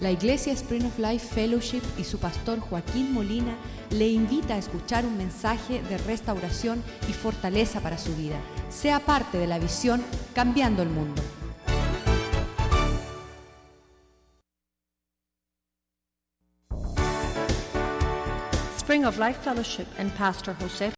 [0.00, 3.54] La Iglesia Spring of Life Fellowship y su pastor Joaquín Molina
[3.90, 8.36] le invita a escuchar un mensaje de restauración y fortaleza para su vida.
[8.70, 10.02] Sea parte de la visión
[10.34, 11.20] Cambiando el Mundo.
[18.78, 20.94] Spring of Life Fellowship and Pastor Jose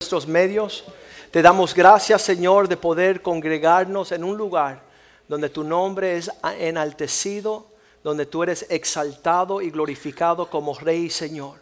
[0.00, 0.82] nuestros medios.
[1.30, 4.89] Te damos gracias, Señor, de poder congregarnos en un lugar
[5.30, 6.28] donde tu nombre es
[6.58, 7.66] enaltecido,
[8.02, 11.58] donde tú eres exaltado y glorificado como Rey y Señor.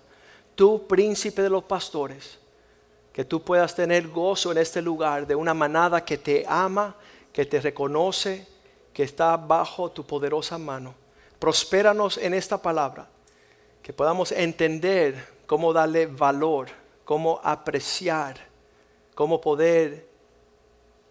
[0.54, 2.38] Tú, príncipe de los pastores,
[3.12, 6.96] que tú puedas tener gozo en este lugar de una manada que te ama,
[7.30, 8.48] que te reconoce,
[8.94, 10.94] que está bajo tu poderosa mano.
[11.38, 13.06] Prospéranos en esta palabra,
[13.82, 16.68] que podamos entender cómo darle valor,
[17.04, 18.38] cómo apreciar,
[19.14, 20.07] cómo poder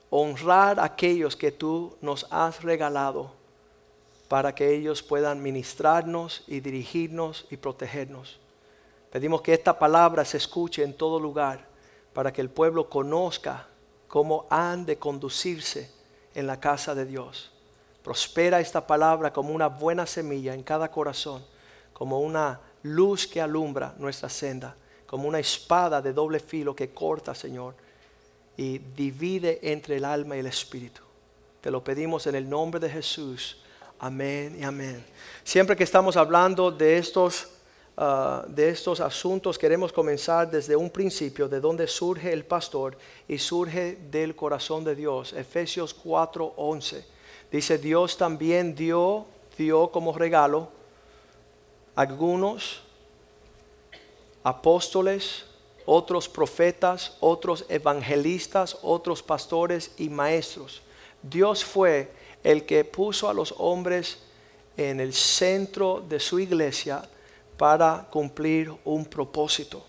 [0.09, 3.31] honrar a aquellos que tú nos has regalado
[4.27, 8.39] para que ellos puedan ministrarnos y dirigirnos y protegernos.
[9.11, 11.65] Pedimos que esta palabra se escuche en todo lugar
[12.13, 13.67] para que el pueblo conozca
[14.07, 15.91] cómo han de conducirse
[16.33, 17.51] en la casa de Dios.
[18.03, 21.43] Prospera esta palabra como una buena semilla en cada corazón,
[21.93, 27.33] como una luz que alumbra nuestra senda, como una espada de doble filo que corta,
[27.33, 27.75] Señor,
[28.57, 31.01] y divide entre el alma y el espíritu.
[31.61, 33.57] Te lo pedimos en el nombre de Jesús.
[33.99, 35.05] Amén y amén.
[35.43, 37.49] Siempre que estamos hablando de estos,
[37.95, 42.97] ah, de estos asuntos, queremos comenzar desde un principio, de donde surge el pastor
[43.27, 45.33] y surge del corazón de Dios.
[45.33, 47.05] Efesios 4:11.
[47.51, 49.25] Dice, Dios también dio,
[49.57, 50.69] dio como regalo
[51.95, 52.81] algunos
[54.43, 55.46] apóstoles,
[55.89, 60.81] otros profetas, otros evangelistas, otros pastores y maestros.
[61.23, 62.11] Dios fue
[62.43, 64.17] el que puso a los hombres
[64.75, 67.07] en el centro de su iglesia
[67.55, 69.81] para cumplir un propósito.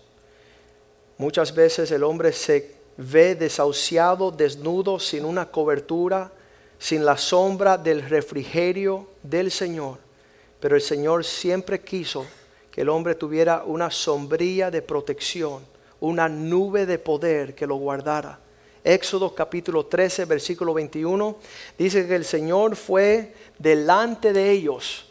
[1.17, 6.31] Muchas veces el hombre se ve desahuciado, desnudo, sin una cobertura,
[6.79, 9.97] sin la sombra del refrigerio del Señor.
[10.61, 12.25] Pero el Señor siempre quiso
[12.71, 18.39] que el hombre tuviera una sombrilla de protección una nube de poder que lo guardara.
[18.83, 21.37] Éxodo capítulo 13, versículo 21,
[21.77, 25.05] dice que el Señor fue delante de ellos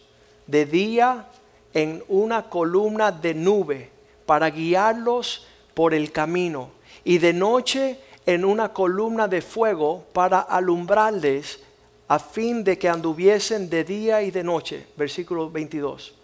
[0.46, 1.28] de día
[1.74, 3.90] en una columna de nube
[4.24, 6.70] para guiarlos por el camino
[7.04, 11.60] y de noche en una columna de fuego para alumbrarles
[12.08, 14.86] a fin de que anduviesen de día y de noche.
[14.96, 16.14] Versículo 22.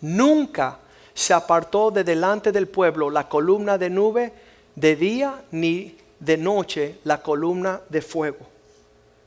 [0.00, 0.80] Nunca
[1.14, 4.32] se apartó de delante del pueblo la columna de nube
[4.74, 8.46] de día ni de noche la columna de fuego.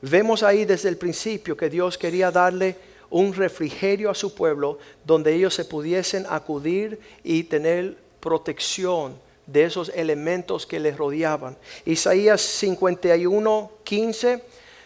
[0.02, 2.75] Vemos ahí desde el principio que Dios quería darle
[3.09, 9.90] un refrigerio a su pueblo donde ellos se pudiesen acudir y tener protección de esos
[9.96, 11.58] elementos que les rodeaban.
[11.86, 14.44] Isaías 51, 15,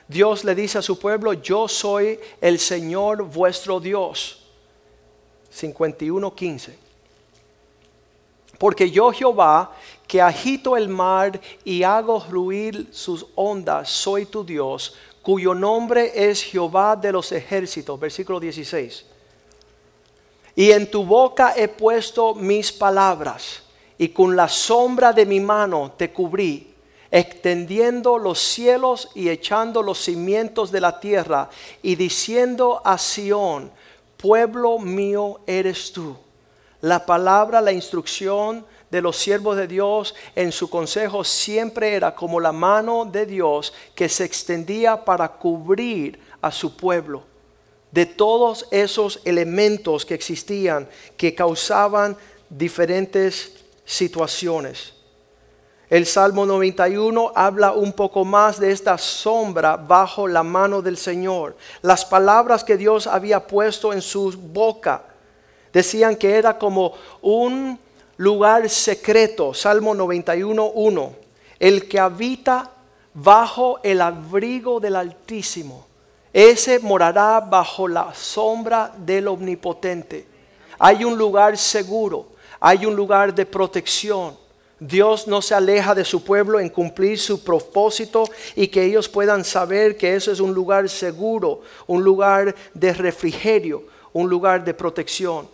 [0.07, 4.37] Dios le dice a su pueblo, yo soy el Señor vuestro Dios.
[5.49, 6.90] 51, 15
[8.61, 9.71] porque yo Jehová,
[10.05, 16.43] que agito el mar y hago ruir sus ondas, soy tu Dios, cuyo nombre es
[16.43, 19.03] Jehová de los ejércitos, versículo 16.
[20.55, 23.63] Y en tu boca he puesto mis palabras,
[23.97, 26.71] y con la sombra de mi mano te cubrí,
[27.09, 31.49] extendiendo los cielos y echando los cimientos de la tierra,
[31.81, 33.71] y diciendo a Sión,
[34.17, 36.15] pueblo mío eres tú
[36.81, 42.39] la palabra, la instrucción de los siervos de Dios en su consejo siempre era como
[42.39, 47.23] la mano de Dios que se extendía para cubrir a su pueblo
[47.91, 50.87] de todos esos elementos que existían
[51.17, 52.17] que causaban
[52.49, 53.53] diferentes
[53.85, 54.93] situaciones.
[55.89, 61.57] El Salmo 91 habla un poco más de esta sombra bajo la mano del Señor.
[61.81, 65.10] Las palabras que Dios había puesto en su boca
[65.73, 67.79] Decían que era como un
[68.17, 71.11] lugar secreto, Salmo 91.1,
[71.59, 72.71] el que habita
[73.13, 75.87] bajo el abrigo del Altísimo,
[76.33, 80.25] ese morará bajo la sombra del Omnipotente.
[80.79, 82.27] Hay un lugar seguro,
[82.59, 84.39] hay un lugar de protección.
[84.79, 88.23] Dios no se aleja de su pueblo en cumplir su propósito
[88.55, 93.83] y que ellos puedan saber que eso es un lugar seguro, un lugar de refrigerio,
[94.13, 95.47] un lugar de protección.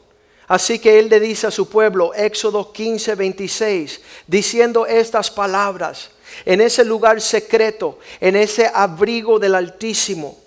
[0.47, 6.11] Así que él le dice a su pueblo, Éxodo 15, 26, diciendo estas palabras,
[6.45, 10.37] en ese lugar secreto, en ese abrigo del Altísimo,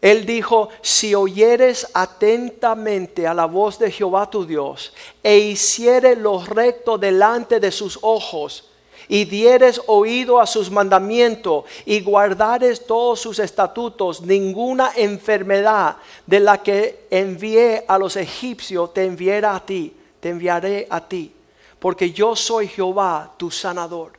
[0.00, 6.44] Él dijo, si oyeres atentamente a la voz de Jehová tu Dios, e hicieres lo
[6.44, 8.67] recto delante de sus ojos,
[9.08, 15.96] y dieres oído a sus mandamientos, y guardares todos sus estatutos, ninguna enfermedad
[16.26, 21.32] de la que envié a los egipcios te enviará a ti, te enviaré a ti,
[21.78, 24.17] porque yo soy Jehová tu sanador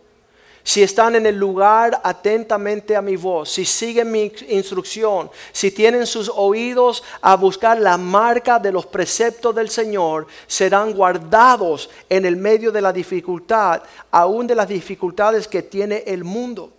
[0.70, 6.06] si están en el lugar atentamente a mi voz, si siguen mi instrucción, si tienen
[6.06, 12.36] sus oídos a buscar la marca de los preceptos del Señor, serán guardados en el
[12.36, 13.82] medio de la dificultad,
[14.12, 16.72] aún de las dificultades que tiene el mundo.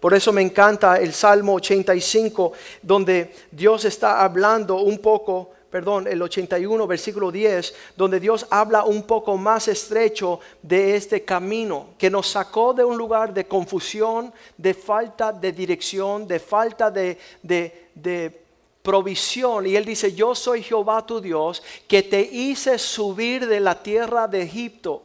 [0.00, 6.20] Por eso me encanta el Salmo 85, donde Dios está hablando un poco perdón, el
[6.20, 12.28] 81, versículo 10, donde Dios habla un poco más estrecho de este camino, que nos
[12.28, 18.40] sacó de un lugar de confusión, de falta de dirección, de falta de, de
[18.82, 19.66] provisión.
[19.66, 24.26] Y él dice, yo soy Jehová tu Dios, que te hice subir de la tierra
[24.26, 25.04] de Egipto.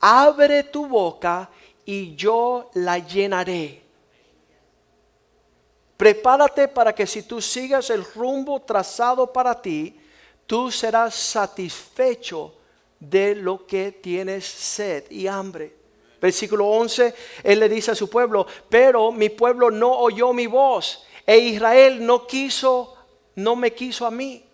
[0.00, 1.48] Abre tu boca
[1.84, 3.85] y yo la llenaré
[5.96, 9.98] Prepárate para que si tú sigas el rumbo trazado para ti,
[10.46, 12.54] tú serás satisfecho
[13.00, 15.74] de lo que tienes sed y hambre.
[16.20, 17.14] Versículo 11,
[17.44, 22.04] él le dice a su pueblo, pero mi pueblo no oyó mi voz e Israel
[22.04, 22.94] no quiso,
[23.34, 24.44] no me quiso a mí.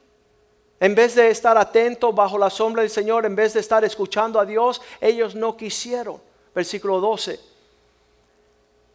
[0.81, 4.41] En vez de estar atento bajo la sombra del Señor, en vez de estar escuchando
[4.41, 6.21] a Dios, ellos no quisieron.
[6.55, 7.51] Versículo 12.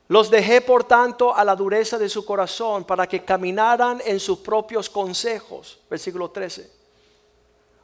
[0.10, 4.40] Los dejé por tanto a la dureza de su corazón para que caminaran en sus
[4.40, 5.80] propios consejos.
[5.90, 6.78] Versículo 13.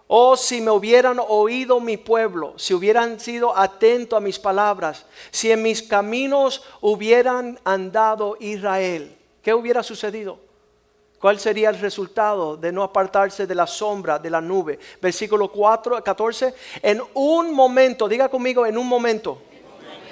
[0.08, 5.52] Oh, si me hubieran oído mi pueblo, si hubieran sido atento a mis palabras, si
[5.52, 10.38] en mis caminos hubieran andado Israel, ¿qué hubiera sucedido?
[11.20, 14.78] ¿Cuál sería el resultado de no apartarse de la sombra de la nube?
[15.02, 16.54] Versículo 4, 14.
[16.82, 19.42] En un momento, diga conmigo, en un momento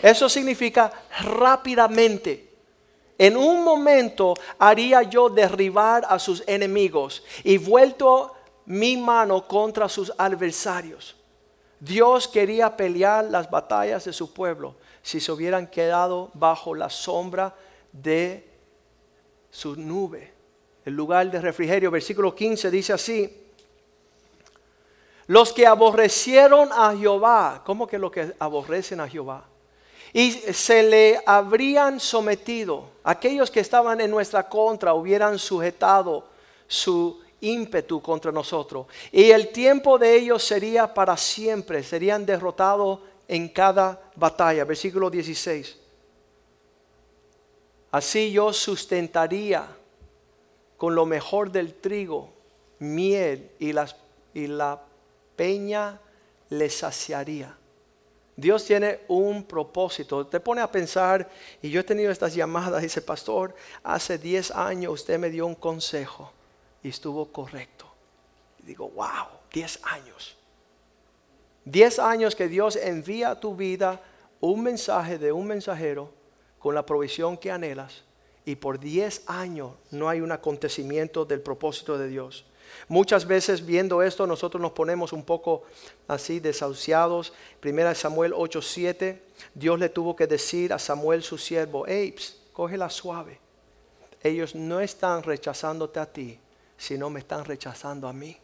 [0.01, 2.49] eso significa rápidamente.
[3.17, 8.33] En un momento haría yo derribar a sus enemigos y vuelto
[8.65, 11.15] mi mano contra sus adversarios.
[11.79, 17.55] Dios quería pelear las batallas de su pueblo si se hubieran quedado bajo la sombra
[17.91, 18.47] de
[19.51, 20.33] su nube.
[20.85, 23.37] El lugar de refrigerio, versículo 15 dice así.
[25.27, 29.50] Los que aborrecieron a Jehová, ¿cómo que los que aborrecen a Jehová?
[30.13, 32.89] Y se le habrían sometido.
[33.03, 36.27] Aquellos que estaban en nuestra contra hubieran sujetado
[36.67, 38.87] su ímpetu contra nosotros.
[39.11, 44.63] Y el tiempo de ellos sería para siempre, serían derrotados en cada batalla.
[44.65, 45.77] Versículo 16.
[47.91, 49.67] Así yo sustentaría
[50.77, 52.33] con lo mejor del trigo,
[52.79, 53.73] miel y,
[54.33, 54.81] y la
[55.35, 55.99] peña
[56.49, 57.55] les saciaría.
[58.41, 60.25] Dios tiene un propósito.
[60.25, 61.29] Te pone a pensar,
[61.61, 65.53] y yo he tenido estas llamadas, dice, pastor, hace 10 años usted me dio un
[65.53, 66.31] consejo
[66.81, 67.85] y estuvo correcto.
[68.59, 70.37] Y digo, wow, 10 años.
[71.65, 74.01] 10 años que Dios envía a tu vida
[74.39, 76.11] un mensaje de un mensajero
[76.57, 78.03] con la provisión que anhelas.
[78.43, 82.45] Y por 10 años no hay un acontecimiento del propósito de Dios.
[82.87, 85.63] Muchas veces viendo esto nosotros nos ponemos un poco
[86.07, 87.33] así desahuciados.
[87.59, 89.21] Primera Samuel 8:7,
[89.53, 93.39] Dios le tuvo que decir a Samuel su siervo, Apes, cógela suave.
[94.23, 96.39] Ellos no están rechazándote a ti,
[96.77, 98.37] sino me están rechazando a mí.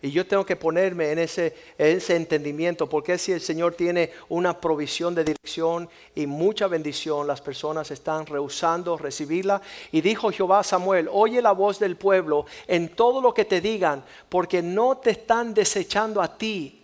[0.00, 5.12] Y yo tengo que ponerme en ese, entendimiento, porque si el Señor tiene una provisión
[5.14, 9.60] de dirección y mucha bendición, las personas están rehusando recibirla.
[9.90, 13.60] Y dijo Jehová a Samuel, oye la voz del pueblo en todo lo que te
[13.60, 16.80] digan, porque no te están desechando a ti,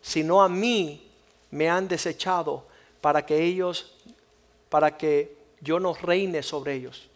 [0.00, 1.10] sino a mí
[1.50, 2.64] me han desechado
[3.02, 3.94] para que ellos,
[4.70, 7.10] para que yo no reine sobre ellos.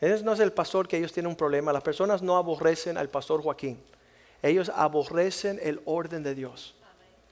[0.00, 1.72] Ese no es el pastor que ellos tienen un problema.
[1.72, 3.78] Las personas no aborrecen al pastor Joaquín.
[4.44, 6.74] Ellos aborrecen el orden de Dios.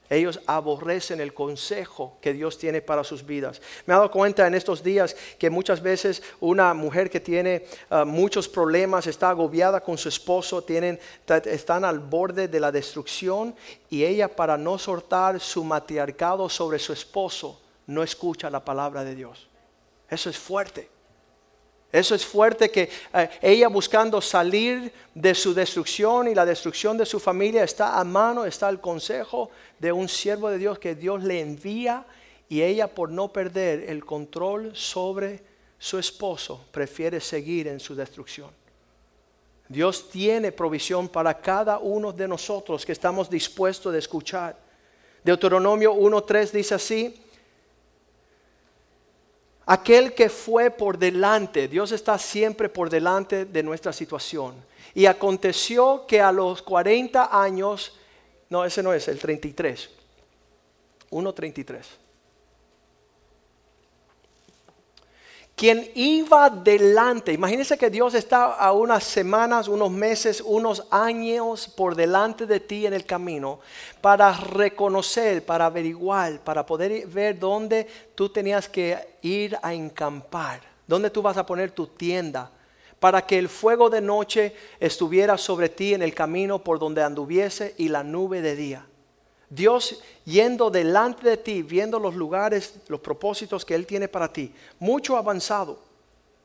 [0.09, 3.61] Ellos aborrecen el consejo que Dios tiene para sus vidas.
[3.85, 8.07] Me he dado cuenta en estos días que muchas veces una mujer que tiene ah,
[8.07, 10.99] muchos problemas, está agobiada con su esposo, tienen,
[11.45, 13.54] están al borde de la destrucción
[13.90, 19.14] y ella para no soltar su matriarcado sobre su esposo, no escucha la palabra de
[19.14, 19.49] Dios.
[20.09, 20.88] Eso es fuerte.
[21.92, 27.04] Eso es fuerte que eh, ella buscando salir de su destrucción y la destrucción de
[27.04, 31.22] su familia está a mano, está el consejo de un siervo de Dios que Dios
[31.22, 32.06] le envía
[32.49, 35.42] y ella por no perder el control sobre
[35.78, 38.50] su esposo prefiere seguir en su destrucción.
[39.68, 44.56] Dios tiene provisión para cada uno de nosotros que estamos dispuestos a escuchar.
[45.25, 47.22] Deuteronomio 1.3 dice así,
[49.66, 54.54] aquel que fue por delante, Dios está siempre por delante de nuestra situación.
[54.95, 57.99] Y aconteció que a los 40 años,
[58.50, 59.90] no, ese no es, el 33,
[61.11, 62.01] 1.33.
[65.54, 67.32] quien iba delante.
[67.32, 72.87] Imagínense que Dios está a unas semanas, unos meses, unos años por delante de ti
[72.87, 73.61] en el camino
[74.00, 81.11] para reconocer, para averiguar, para poder ver dónde tú tenías que ir a encampar, dónde
[81.11, 82.50] tú vas a poner tu tienda,
[82.99, 87.75] para que el fuego de noche estuviera sobre ti en el camino por donde anduviese
[87.76, 88.87] y la nube de día.
[89.54, 94.50] Dios yendo delante de ti, viendo los lugares, los propósitos que Él tiene para ti,
[94.78, 95.78] mucho avanzado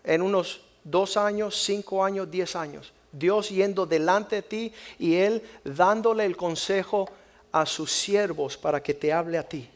[0.04, 2.92] en unos dos años, cinco años, diez años.
[3.14, 7.10] Dios yendo delante de ti y Él dándole el consejo
[7.54, 9.70] a sus siervos para que te hable a ti.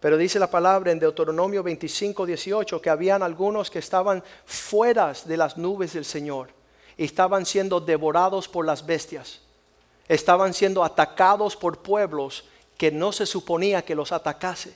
[0.00, 5.36] Pero dice la palabra en Deuteronomio 25, 18 que habían algunos que estaban fuera de
[5.36, 6.48] las nubes del Señor
[6.96, 9.40] y estaban siendo devorados por las bestias
[10.10, 12.44] estaban siendo atacados por pueblos
[12.76, 14.74] que no se suponía que los atacase.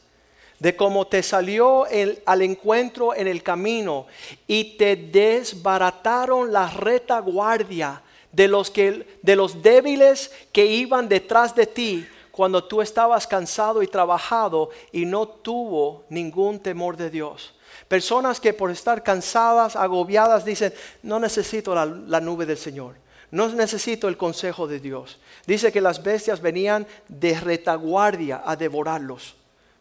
[0.61, 4.07] De cómo te salió el, al encuentro en el camino
[4.47, 8.01] y te desbarataron la retaguardia
[8.31, 13.83] de los, que, de los débiles que iban detrás de ti cuando tú estabas cansado
[13.83, 17.55] y trabajado y no tuvo ningún temor de Dios.
[17.89, 20.73] Personas que por estar cansadas, agobiadas, dicen,
[21.03, 23.04] no necesito la nube del Señor.
[23.35, 25.19] No necesito el consejo de Dios.
[25.45, 29.35] Dice que las bestias venían de retaguardia a devorarlos.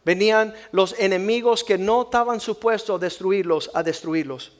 [0.04, 4.50] Venían los enemigos que no estaban supuestos a destruirlos, a destruirlos.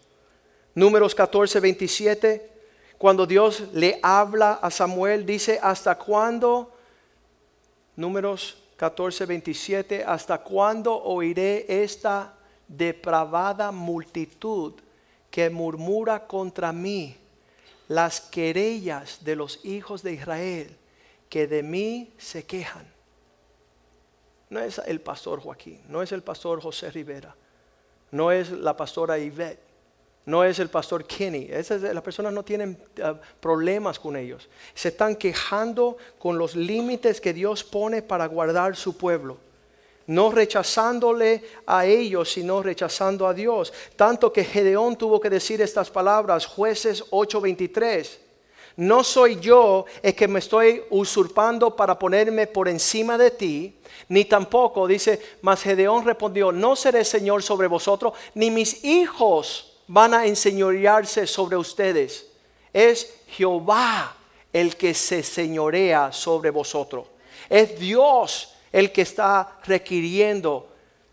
[0.77, 2.53] Números 14, 27,
[2.97, 6.73] cuando Dios le habla a Samuel, dice, ¿hasta cuándo?
[7.97, 12.33] Números 14, 27, ¿hasta cuándo oiré esta
[12.69, 14.75] depravada multitud
[15.33, 17.24] que murmura contra mí?
[17.89, 20.77] Las querellas de los hijos de Israel
[21.29, 22.87] que de mí se quejan.
[24.51, 27.35] No es el pastor Joaquín, no es el pastor José Rivera,
[28.11, 29.59] no es la pastora Yvette,
[30.27, 31.49] no es el pastor Kenny.
[31.51, 34.49] Esas, las personas no tienen ah, problemas con ellos.
[34.75, 39.39] Se están quejando con los límites que Dios pone para guardar su pueblo
[40.07, 43.73] no rechazándole a ellos, sino rechazando a Dios.
[43.97, 48.21] Tanto que Gedeón tuvo que decir estas palabras, jueces 8:23.
[48.77, 53.77] No soy yo el que me estoy usurpando para ponerme por encima de ti,
[54.09, 60.15] ni tampoco, dice, mas Gedeón respondió, no seré Señor sobre vosotros, ni mis hijos van
[60.15, 62.27] a enseñorearse sobre ustedes.
[62.73, 64.17] Es Jehová
[64.53, 67.07] el que se señorea sobre vosotros.
[67.49, 70.67] Es Dios el que está requiriendo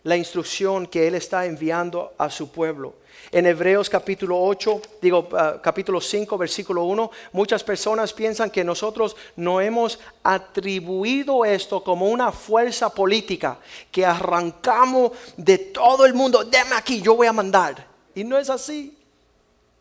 [0.03, 2.96] la instrucción que Él está enviando a su pueblo.
[3.32, 9.15] En Hebreos capítulo 8, digo ah, capítulo 5, versículo 1, muchas personas piensan que nosotros
[9.36, 13.60] no hemos atribuido esto como una fuerza política
[13.91, 17.86] que arrancamos de todo el mundo, deme aquí, yo voy a mandar.
[18.15, 18.98] Y no es así.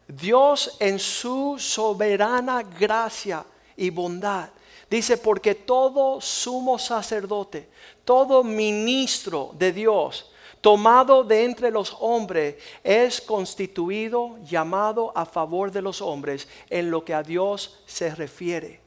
[0.06, 3.42] Dios en su soberana gracia
[3.75, 4.50] y bondad
[4.90, 7.68] Dice, porque todo sumo sacerdote,
[8.04, 15.80] todo ministro de Dios, tomado de entre los hombres, es constituido, llamado a favor de
[15.80, 18.80] los hombres en lo que a Dios se refiere,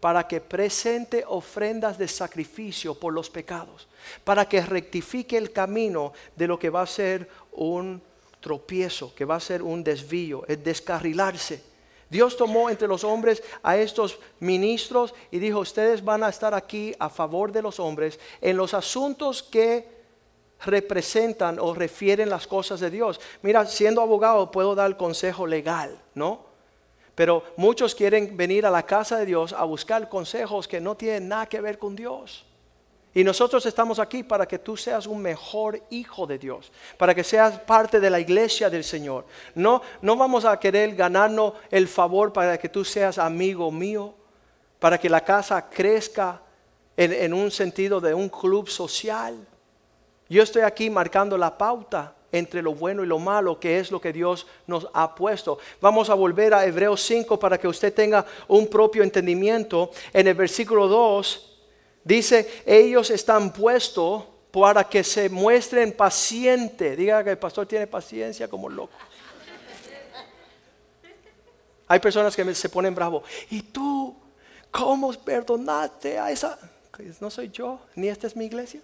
[0.00, 3.86] para que presente ofrendas de sacrificio por los pecados,
[4.24, 8.02] para que rectifique el camino de lo que va a ser un
[8.40, 11.75] tropiezo, que va a ser un desvío, es descarrilarse
[12.08, 16.94] Dios tomó entre los hombres a estos ministros y dijo, ustedes van a estar aquí
[16.98, 19.96] a favor de los hombres en los asuntos que
[20.64, 23.20] representan o refieren las cosas de Dios.
[23.42, 26.46] Mira, siendo abogado puedo dar consejo legal, ¿no?
[27.14, 31.28] Pero muchos quieren venir a la casa de Dios a buscar consejos que no tienen
[31.28, 32.44] nada que ver con Dios.
[33.16, 37.24] Y nosotros estamos aquí para que tú seas un mejor hijo de Dios, para que
[37.24, 39.24] seas parte de la iglesia del Señor.
[39.54, 44.12] No, no vamos a querer ganarnos el favor para que tú seas amigo mío,
[44.78, 46.42] para que la casa crezca
[46.94, 49.34] en, en un sentido de un club social.
[50.28, 53.98] Yo estoy aquí marcando la pauta entre lo bueno y lo malo, que es lo
[53.98, 55.58] que Dios nos ha puesto.
[55.80, 59.90] Vamos a volver a Hebreos 5 para que usted tenga un propio entendimiento.
[60.12, 61.55] En el versículo 2
[62.06, 64.22] Dice, ellos están puestos
[64.52, 66.96] para que se muestren pacientes.
[66.96, 68.92] Diga que el pastor tiene paciencia como loco.
[71.88, 73.24] Hay personas que se ponen bravo.
[73.50, 74.14] ¿Y tú
[74.70, 76.56] cómo perdonaste a esa?
[77.18, 78.80] No soy yo, ni esta es mi iglesia.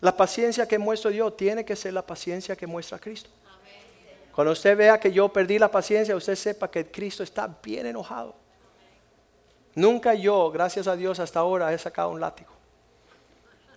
[0.00, 3.30] La paciencia que muestro yo tiene que ser la paciencia que muestra Cristo.
[4.34, 8.34] Cuando usted vea que yo perdí la paciencia, usted sepa que Cristo está bien enojado.
[9.74, 12.50] Nunca yo, gracias a Dios, hasta ahora he sacado un látigo,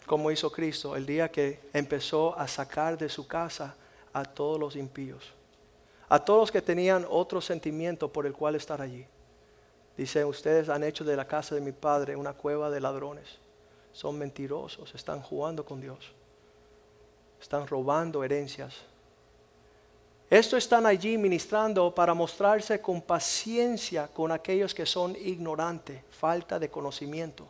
[0.06, 3.76] como hizo Cristo el día que empezó a sacar de su casa
[4.14, 5.34] a todos los impíos,
[6.10, 9.06] a todos los que tenían otro sentimiento por el cual estar allí.
[9.98, 13.38] Dice, ustedes han hecho de la casa de mi padre una cueva de ladrones.
[13.94, 16.14] Son mentirosos, están jugando con Dios.
[17.40, 18.74] Están robando herencias.
[20.32, 26.70] Esto están allí ministrando para mostrarse con paciencia con aquellos que son ignorantes, falta de
[26.70, 27.46] conocimiento.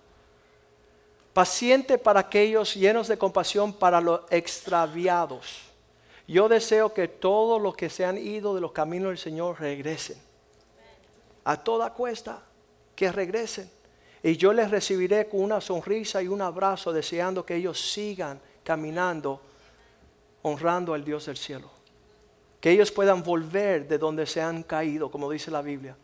[1.31, 5.61] Paciente para aquellos llenos de compasión para los extraviados.
[6.27, 10.17] Yo deseo que todos los que se han ido de los caminos del Señor regresen.
[11.43, 12.41] A toda cuesta,
[12.95, 13.69] que regresen.
[14.23, 19.39] Y yo les recibiré con una sonrisa y un abrazo, deseando que ellos sigan caminando,
[20.41, 21.80] honrando al Dios del cielo.
[22.61, 25.97] Que ellos puedan volver de donde se han caído, como dice la Biblia.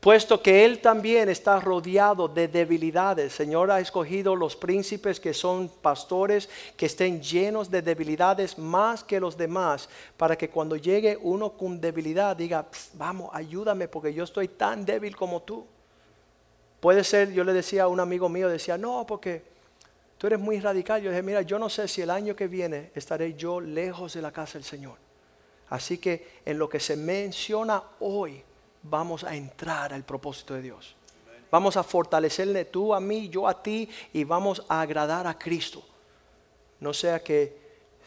[0.00, 3.34] Puesto que Él también está rodeado de debilidades.
[3.34, 9.20] Señor ha escogido los príncipes que son pastores, que estén llenos de debilidades más que
[9.20, 14.24] los demás, para que cuando llegue uno con debilidad diga, "Pss, vamos, ayúdame porque yo
[14.24, 15.66] estoy tan débil como tú.
[16.80, 19.42] Puede ser, yo le decía a un amigo mío, decía, no, porque
[20.16, 21.02] tú eres muy radical.
[21.02, 24.22] Yo dije, mira, yo no sé si el año que viene estaré yo lejos de
[24.22, 25.09] la casa del Señor.
[25.70, 28.42] Así que en lo que se menciona hoy,
[28.82, 30.94] vamos a entrar al propósito de Dios.
[31.50, 35.82] Vamos a fortalecerle tú a mí, yo a ti, y vamos a agradar a Cristo.
[36.78, 37.56] No sea que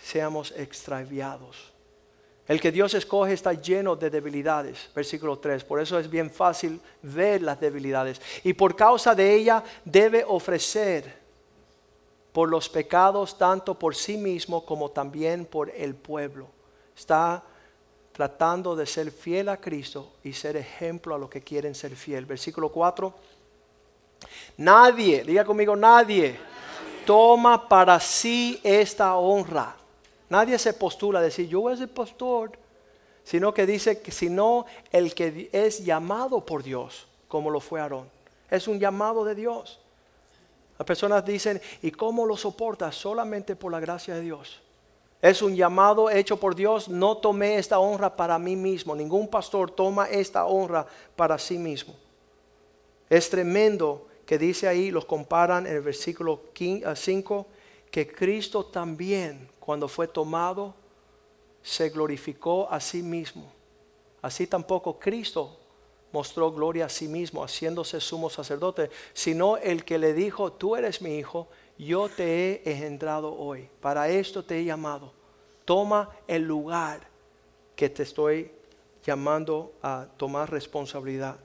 [0.01, 1.72] seamos extraviados.
[2.48, 5.63] El que Dios escoge está lleno de debilidades, versículo 3.
[5.63, 8.22] Por eso es bien fácil ver las debilidades.
[8.44, 11.24] Y por causa de ella debe ofrecer
[12.33, 16.48] por los pecados tanto por sí mismo como también por el pueblo.
[16.98, 17.44] Está
[18.14, 22.26] tratando de ser fiel a Cristo y ser ejemplo a los que quieren ser fiel.
[22.26, 23.14] Versículo 4.
[24.58, 26.40] Nadie, diga conmigo, nadie
[27.06, 29.76] toma para sí esta honra.
[30.30, 32.52] Nadie se postula a decir, yo voy a ser pastor,
[33.24, 38.10] sino que dice que sino el que es llamado por Dios, como lo fue Aarón.
[38.50, 39.80] Es un llamado de Dios.
[40.78, 42.96] Las personas dicen, ¿y cómo lo soportas?
[42.96, 44.63] Solamente por la gracia de Dios.
[45.24, 46.90] Es un llamado hecho por Dios.
[46.90, 48.94] No tomé esta honra para mí mismo.
[48.94, 51.96] Ningún pastor toma esta honra para sí mismo.
[53.09, 57.48] Es tremendo que dice ahí, los comparan en el versículo 5,
[57.90, 60.74] que Cristo también, cuando fue tomado,
[61.62, 63.50] se glorificó a sí mismo.
[64.22, 65.57] Así tampoco Cristo
[66.12, 71.01] mostró gloria a sí mismo, haciéndose sumo sacerdote, sino el que le dijo, tú eres
[71.01, 75.14] mi hijo, yo te he engendrado hoy, para esto te he llamado.
[75.66, 77.07] Toma el lugar
[77.75, 78.51] que te estoy
[79.03, 81.38] llamando a tomar responsabilidad.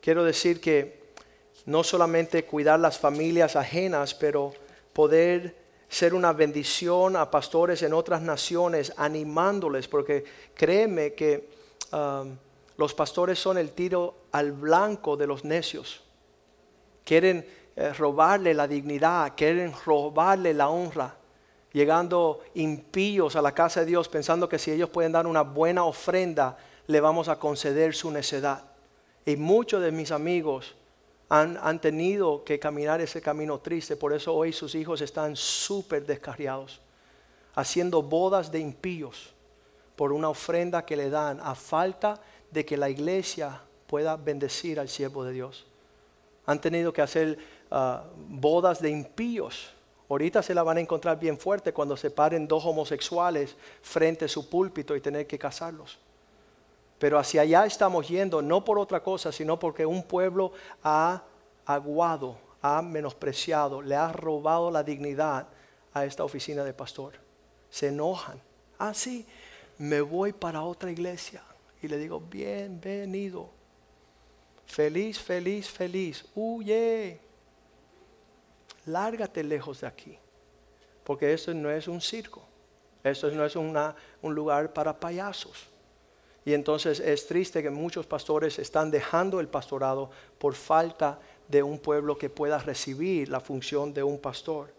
[0.00, 0.98] Quiero decir que
[1.66, 4.54] no solamente cuidar las familias ajenas, pero
[4.92, 5.54] poder
[5.88, 10.24] ser una bendición a pastores en otras naciones, animándoles, porque
[10.54, 11.48] créeme que
[11.92, 12.36] um,
[12.76, 16.02] los pastores son el tiro al blanco de los necios.
[17.04, 17.46] Quieren
[17.80, 21.14] eh, robarle la dignidad, quieren robarle la honra,
[21.72, 25.84] llegando impíos a la casa de Dios pensando que si ellos pueden dar una buena
[25.84, 28.64] ofrenda, le vamos a conceder su necedad.
[29.24, 30.74] Y muchos de mis amigos
[31.28, 36.04] han, han tenido que caminar ese camino triste, por eso hoy sus hijos están súper
[36.04, 36.80] descarriados,
[37.54, 39.34] haciendo bodas de impíos
[39.94, 44.88] por una ofrenda que le dan a falta de que la iglesia pueda bendecir al
[44.88, 45.64] siervo de Dios.
[46.44, 47.38] Han tenido que hacer
[47.70, 49.72] uh, bodas de impíos.
[50.08, 54.28] Ahorita se la van a encontrar bien fuerte cuando se paren dos homosexuales frente a
[54.28, 55.98] su púlpito y tener que casarlos.
[56.98, 60.52] Pero hacia allá estamos yendo, no por otra cosa, sino porque un pueblo
[60.82, 61.22] ha
[61.64, 65.46] aguado, ha menospreciado, le ha robado la dignidad
[65.92, 67.14] a esta oficina de pastor.
[67.70, 68.40] Se enojan.
[68.78, 69.26] Ah, sí,
[69.76, 71.42] me voy para otra iglesia.
[71.82, 73.50] Y le digo, bienvenido.
[74.66, 76.24] Feliz, feliz, feliz.
[76.34, 77.27] Huye.
[78.88, 80.18] Lárgate lejos de aquí.
[81.04, 82.42] Porque esto no es un circo.
[83.04, 85.68] Esto no es un lugar para payasos.
[86.44, 91.78] Y entonces es triste que muchos pastores están dejando el pastorado por falta de un
[91.78, 94.72] pueblo que pueda recibir la función de un pastor.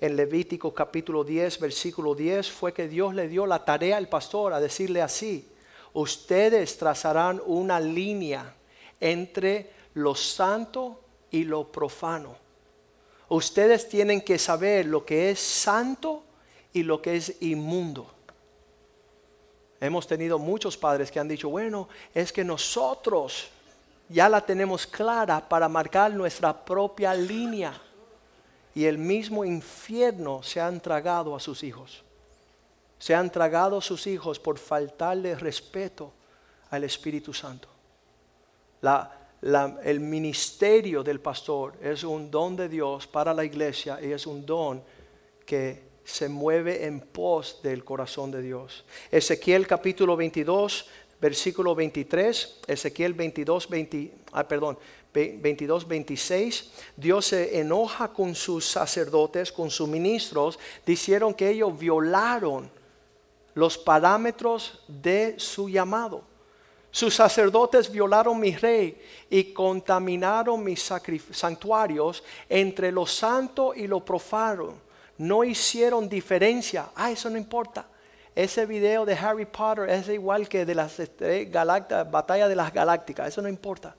[0.00, 4.52] En Levítico capítulo 10, versículo 10 fue que Dios le dio la tarea al pastor
[4.52, 5.48] a decirle así,
[5.92, 8.54] ustedes trazarán una línea
[8.98, 12.41] entre lo santo y lo profano.
[13.32, 16.22] Ustedes tienen que saber lo que es santo
[16.70, 18.06] y lo que es inmundo.
[19.80, 23.48] Hemos tenido muchos padres que han dicho, bueno, es que nosotros
[24.10, 27.72] ya la tenemos clara para marcar nuestra propia línea.
[28.74, 32.04] Y el mismo infierno se han tragado a sus hijos.
[32.98, 36.12] Se han tragado a sus hijos por faltarle respeto
[36.68, 37.68] al Espíritu Santo.
[39.42, 44.46] El ministerio del pastor es un don de Dios para la iglesia y es un
[44.46, 44.82] don
[45.44, 48.84] que se mueve en pos del corazón de Dios.
[49.10, 50.86] Ezequiel capítulo 22,
[51.20, 54.78] versículo 23, Ezequiel 22, 20, ah, perdón,
[55.12, 62.70] 22, 26, Dios se enoja con sus sacerdotes, con sus ministros, dijeron que ellos violaron
[63.54, 66.31] los parámetros de su llamado.
[66.92, 69.00] Sus sacerdotes violaron mi rey
[69.30, 70.92] y contaminaron mis
[71.30, 74.74] santuarios entre lo santo y lo profano.
[75.16, 76.90] No hicieron diferencia.
[76.94, 77.86] Ah, eso no importa.
[78.34, 81.00] Ese video de Harry Potter es igual que de las
[82.10, 83.28] batalla de las galácticas.
[83.28, 83.96] Eso no importa.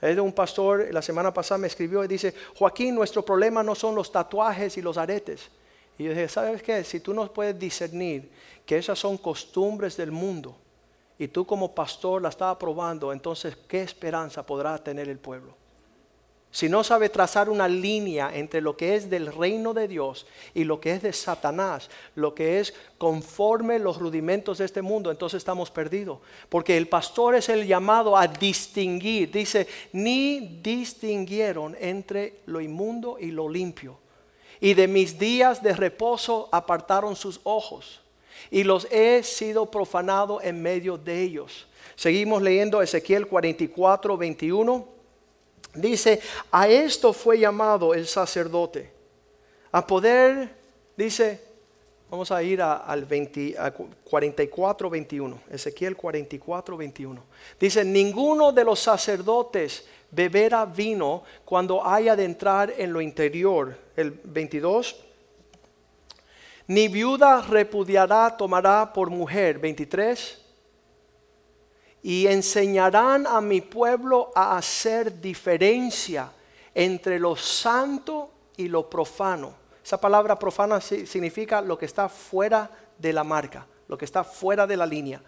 [0.00, 3.74] Es de un pastor, la semana pasada me escribió y dice, Joaquín, nuestro problema no
[3.74, 5.50] son los tatuajes y los aretes.
[5.98, 6.84] Y yo dije, ¿sabes qué?
[6.84, 8.30] Si tú no puedes discernir
[8.64, 10.58] que esas son costumbres del mundo
[11.18, 15.54] y tú como pastor la estás aprobando, entonces ¿qué esperanza podrá tener el pueblo?
[16.54, 20.24] si no sabe trazar una línea entre lo que es del reino de Dios
[20.54, 25.10] y lo que es de Satanás, lo que es conforme los rudimentos de este mundo,
[25.10, 26.20] entonces estamos perdidos.
[26.48, 29.32] Porque el pastor es el llamado a distinguir.
[29.32, 33.98] Dice, ni distinguieron entre lo inmundo y lo limpio.
[34.60, 38.00] Y de mis días de reposo apartaron sus ojos.
[38.50, 41.66] Y los he sido profanado en medio de ellos.
[41.96, 44.94] Seguimos leyendo Ezequiel 44, 21.
[45.74, 46.20] Dice,
[46.52, 48.92] a esto fue llamado el sacerdote,
[49.72, 50.54] a poder,
[50.96, 51.40] dice,
[52.08, 53.08] vamos a ir al
[54.04, 57.22] 44, 21, Ezequiel 44, 21.
[57.58, 64.12] Dice, ninguno de los sacerdotes beberá vino cuando haya de entrar en lo interior, el
[64.12, 64.96] 22.
[66.66, 70.40] Ni viuda repudiará, tomará por mujer, 23
[72.02, 76.30] y enseñarán a mi pueblo a hacer diferencia
[76.74, 79.54] entre lo santo y lo profano.
[79.82, 84.66] Esa palabra profana significa lo que está fuera de la marca, lo que está fuera
[84.66, 85.20] de la línea.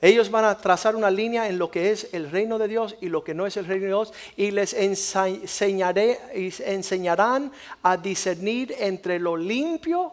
[0.00, 3.08] Ellos van a trazar una línea en lo que es el reino de Dios y
[3.08, 7.50] lo que no es el reino de Dios y les enseñaré, enseñarán
[7.82, 10.12] a discernir entre lo limpio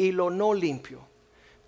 [0.00, 1.10] y lo no limpio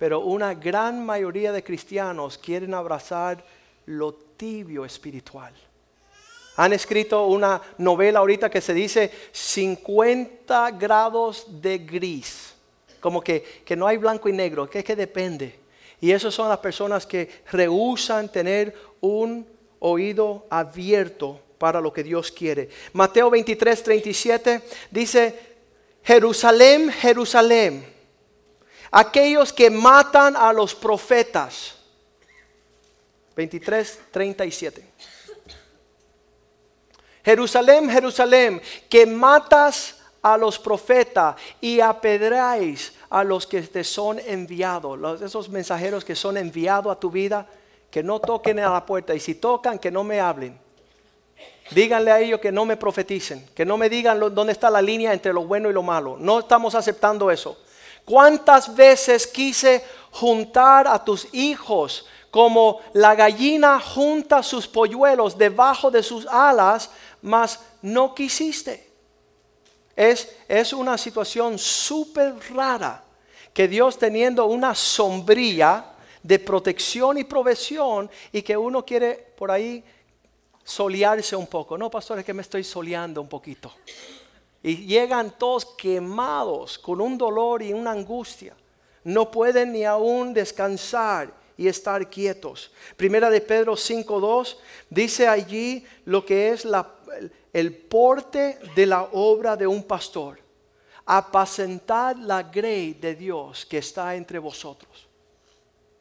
[0.03, 3.45] pero una gran mayoría de cristianos quieren abrazar
[3.87, 5.55] lo tibio espiritual.
[6.57, 12.53] Han escrito una novela ahorita que se dice 50 grados de gris,
[12.99, 15.61] como que, no hay blanco y negro, que es que depende.
[16.01, 19.47] Y esas son las personas que rehusan tener un
[19.79, 22.71] oído abierto para lo que Dios quiere.
[22.92, 25.38] Mateo 23, 37 dice,
[26.03, 27.92] Jerusalén, Jerusalén
[28.93, 31.75] aquellos que matan a los profetas.
[33.35, 34.93] 23, 37.
[37.25, 45.23] Jerusalén, Jerusalén, que matas a los profetas y apedráis a los que te son enviados,
[45.23, 47.49] esos mensajeros que son enviados a tu vida,
[47.91, 50.59] que no toquen a la puerta y si tocan, que no me hablen.
[51.71, 55.13] Díganle a ellos que no me profeticen, que no me digan dónde está la línea
[55.13, 56.17] entre lo bueno y lo malo.
[56.19, 57.57] No estamos aceptando eso.
[58.05, 66.03] ¿Cuántas veces quise juntar a tus hijos como la gallina junta sus polluelos debajo de
[66.03, 68.91] sus alas, mas no quisiste?
[69.95, 73.05] Es, es una situación súper rara
[73.53, 75.85] que Dios teniendo una sombrilla
[76.23, 79.85] de protección y provisión y que uno quiere por ahí
[80.65, 81.77] solearse un poco.
[81.77, 83.73] No, pastor, es que me estoy soleando un poquito
[84.62, 88.55] y llegan todos quemados con un dolor y una angustia.
[89.05, 92.70] No pueden ni aún descansar y estar quietos.
[92.96, 94.57] Primera de Pedro 5.2
[94.88, 96.66] dice allí lo que es
[97.53, 100.40] el porte de la obra de un pastor.
[101.05, 105.09] Apacentar la grey de Dios que está entre vosotros.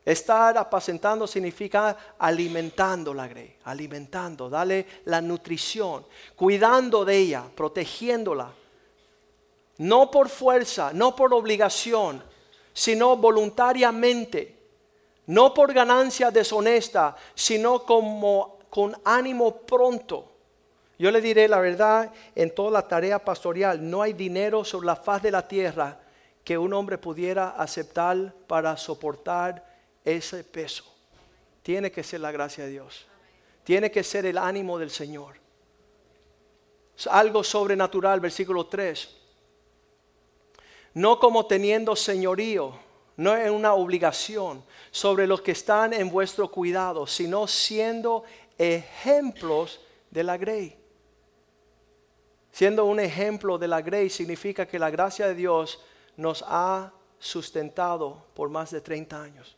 [0.03, 8.51] Estar apacentando significa alimentando la grey, alimentando, darle la nutrición, cuidando de ella, protegiéndola.
[9.77, 12.23] No por fuerza, no por obligación,
[12.73, 14.57] sino voluntariamente.
[15.27, 20.31] no por ganancia deshonesta, sino como con ánimo pronto.
[20.97, 24.95] Yo le diré la verdad, en toda la tarea pastoral no hay dinero sobre la
[24.95, 25.99] faz de la tierra
[26.43, 29.70] que un hombre pudiera aceptar para soportar
[30.03, 30.83] ese peso.
[31.63, 33.05] Tiene que ser la gracia de Dios.
[33.63, 35.39] Tiene que ser el ánimo del Señor.
[37.09, 39.17] algo sobrenatural, versículo 3.
[40.93, 42.77] No como teniendo señorío,
[43.17, 48.23] no es una obligación sobre los que están en vuestro cuidado, sino siendo
[48.57, 50.77] ejemplos de la grey.
[52.51, 55.79] Siendo un ejemplo de la grey significa que la gracia de Dios
[56.17, 59.57] nos ha sustentado por más de 30 años.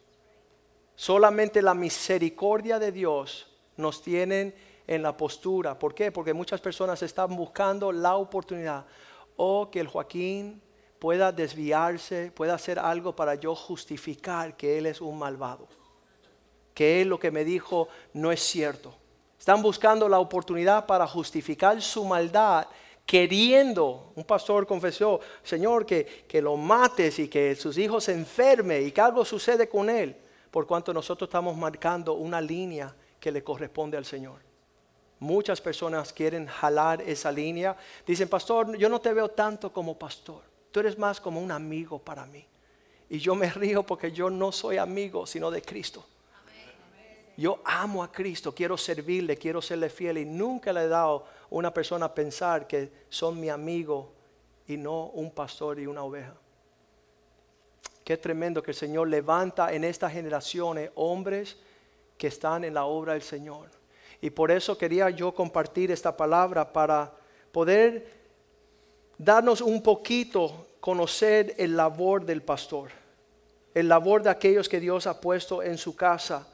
[0.95, 4.53] Solamente la misericordia de Dios nos tiene
[4.86, 5.77] en la postura.
[5.77, 6.12] ¿Por qué?
[6.12, 8.86] Porque muchas personas están buscando la oportunidad
[9.36, 10.62] o que el Joaquín
[10.99, 15.67] pueda desviarse, pueda hacer algo para yo justificar que él es un malvado.
[16.73, 18.93] Que él lo que me dijo no es cierto.
[19.38, 22.67] Están buscando la oportunidad para justificar su maldad
[23.06, 28.82] queriendo, un pastor confesó, Señor, que, que lo mates y que sus hijos se enferme
[28.82, 30.15] y que algo sucede con él,
[30.53, 34.39] por cuanto nosotros estamos marcando una línea que le corresponde al Señor.
[35.17, 37.75] Muchas personas quieren jalar esa línea.
[38.05, 40.43] Dicen, pastor, yo no te veo tanto como pastor.
[40.69, 42.45] Tú eres más como un amigo para mí.
[43.09, 46.05] Y yo me río porque yo no soy amigo, sino de Cristo.
[47.35, 51.45] Yo amo a Cristo, quiero servirle, quiero serle fiel y nunca le he dado a
[51.49, 54.13] una persona pensar que son mi amigo
[54.67, 56.35] y no un pastor y una oveja.
[58.03, 61.57] Qué tremendo que el Señor levanta en estas generaciones hombres
[62.17, 63.69] que están en la obra del Señor.
[64.21, 67.11] Y por eso quería yo compartir esta palabra para
[67.51, 68.07] poder
[69.17, 72.89] darnos un poquito conocer el labor del pastor,
[73.73, 76.47] el labor de aquellos que Dios ha puesto en su casa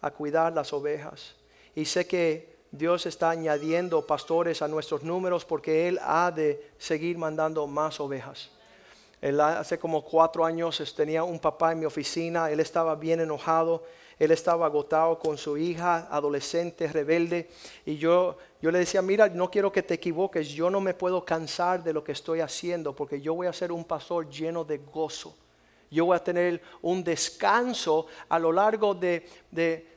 [0.00, 1.36] a cuidar las ovejas.
[1.74, 7.16] Y sé que Dios está añadiendo pastores a nuestros números porque Él ha de seguir
[7.16, 8.50] mandando más ovejas.
[9.20, 13.82] Hace como cuatro años tenía un papá en mi oficina, él estaba bien enojado,
[14.18, 17.48] él estaba agotado con su hija, adolescente, rebelde,
[17.84, 21.24] y yo, yo le decía, mira, no quiero que te equivoques, yo no me puedo
[21.24, 24.78] cansar de lo que estoy haciendo, porque yo voy a ser un pastor lleno de
[24.78, 25.34] gozo.
[25.90, 29.26] Yo voy a tener un descanso a lo largo de,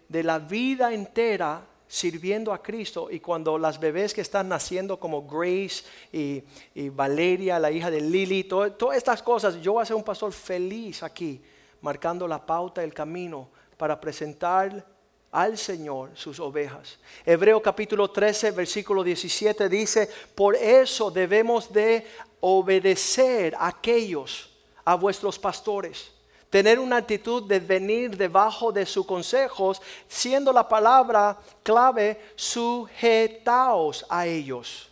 [0.10, 5.84] la vida entera sirviendo a Cristo y cuando las bebés que están naciendo como Grace
[6.14, 6.42] y,
[6.88, 11.04] Valeria, la hija de Lily, todas estas cosas, yo voy a ser un pastor feliz
[11.04, 11.42] aquí,
[11.82, 14.88] marcando la pauta, el camino para presentar
[15.32, 16.98] al Señor sus ovejas.
[17.26, 22.08] Hebreo capítulo 13, versículo 17 dice, por eso debemos de
[22.40, 24.50] obedecer a aquellos
[24.86, 26.14] a vuestros pastores.
[26.52, 34.28] Tener una actitud de venir debajo de sus consejos, siendo la palabra clave, sujetaos a
[34.28, 34.90] ellos.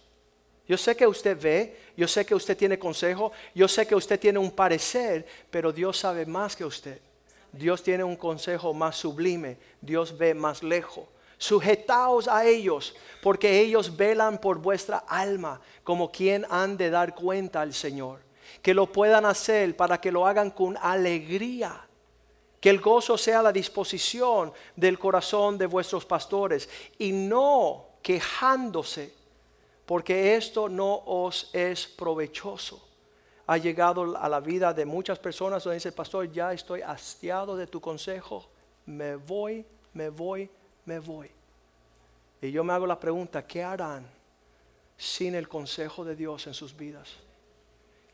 [0.66, 4.18] Yo sé que usted ve, yo sé que usted tiene consejo, yo sé que usted
[4.18, 7.02] tiene un parecer, pero Dios sabe más que usted.
[7.52, 11.08] Dios tiene un consejo más sublime, Dios ve más lejos.
[11.38, 17.60] Sujetaos a ellos, porque ellos velan por vuestra alma, como quien han de dar cuenta
[17.60, 18.29] al Señor
[18.62, 21.86] que lo puedan hacer para que lo hagan con alegría.
[22.60, 29.14] Que el gozo sea la disposición del corazón de vuestros pastores y no quejándose,
[29.86, 32.86] porque esto no os es provechoso.
[33.48, 37.66] Ha llegado a la vida de muchas personas donde dice, pastor, ya estoy hastiado de
[37.66, 38.46] tu consejo,
[38.86, 40.50] me voy, me voy,
[40.86, 41.32] me voy.
[42.42, 44.08] Y yo me hago la pregunta, ¿qué harán
[44.98, 47.10] sin el consejo de Dios en sus vidas?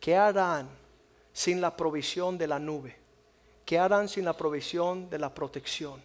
[0.06, 0.70] ¿Qué harán
[1.34, 2.96] sin la provisión de la nube?
[3.66, 6.00] ¿Qué harán sin la provisión de la protección?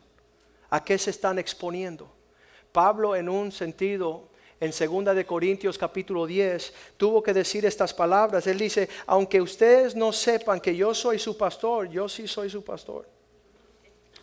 [0.70, 2.10] ¿A qué se están exponiendo?
[2.72, 8.46] Pablo en un sentido en 2 de Corintios capítulo 10 tuvo que decir estas palabras.
[8.46, 12.64] Él dice, aunque ustedes no sepan que yo soy su pastor, yo sí soy su
[12.64, 13.06] pastor.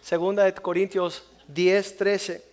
[0.01, 2.43] Segunda de Corintios 10, 13.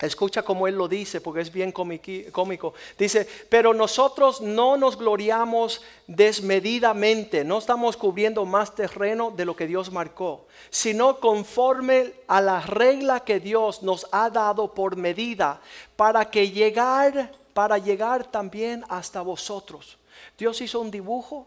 [0.00, 2.72] Escucha como él lo dice, porque es bien cómico.
[2.98, 9.66] Dice, pero nosotros no nos gloriamos desmedidamente, no estamos cubriendo más terreno de lo que
[9.66, 15.60] Dios marcó, sino conforme a la regla que Dios nos ha dado por medida,
[15.96, 19.98] para que llegar, para llegar también hasta vosotros.
[20.38, 21.46] Dios hizo un dibujo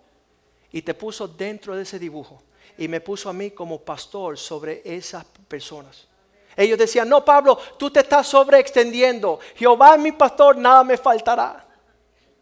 [0.72, 2.44] y te puso dentro de ese dibujo
[2.78, 6.13] y me puso a mí como pastor sobre esas personas.
[6.56, 9.40] Ellos decían, no Pablo, tú te estás sobreextendiendo.
[9.56, 11.66] Jehová es mi pastor, nada me faltará.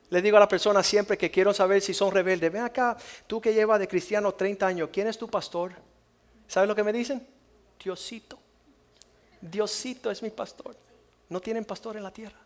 [0.10, 2.98] Le digo a la persona siempre que quiero saber si son rebeldes, ven acá,
[3.28, 5.72] tú que llevas de cristiano 30 años, ¿quién es tu pastor?
[6.48, 7.26] ¿Sabes lo que me dicen?
[7.82, 8.38] Diosito.
[9.40, 10.76] Diosito es mi pastor.
[11.30, 12.38] No tienen pastor en la tierra.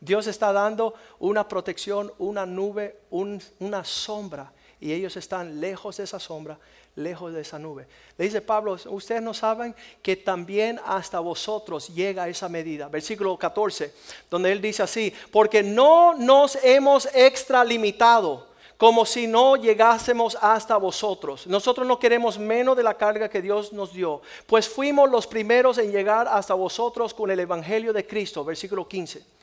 [0.00, 4.52] Dios está dando una protección, una nube, una sombra.
[4.80, 6.58] Y ellos están lejos de esa sombra,
[6.94, 7.86] lejos de esa nube.
[8.16, 12.88] Le dice Pablo, ustedes no saben que también hasta vosotros llega esa medida.
[12.88, 13.92] Versículo 14,
[14.30, 21.48] donde él dice así, porque no nos hemos extralimitado como si no llegásemos hasta vosotros.
[21.48, 25.78] Nosotros no queremos menos de la carga que Dios nos dio, pues fuimos los primeros
[25.78, 29.37] en llegar hasta vosotros con el Evangelio de Cristo, versículo 15.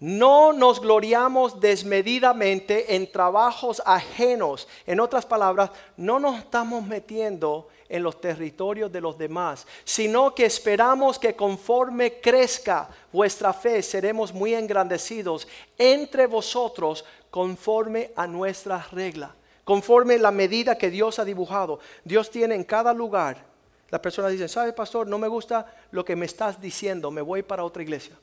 [0.00, 4.68] No nos gloriamos desmedidamente en trabajos ajenos.
[4.86, 10.44] En otras palabras, no nos estamos metiendo en los territorios de los demás, sino que
[10.44, 19.34] esperamos que conforme crezca vuestra fe, seremos muy engrandecidos entre vosotros conforme a nuestra regla,
[19.64, 21.80] conforme la medida que Dios ha dibujado.
[22.04, 23.48] Dios tiene en cada lugar.
[23.90, 25.08] La persona dice, ¿sabe pastor?
[25.08, 28.14] No me gusta lo que me estás diciendo, me voy para otra iglesia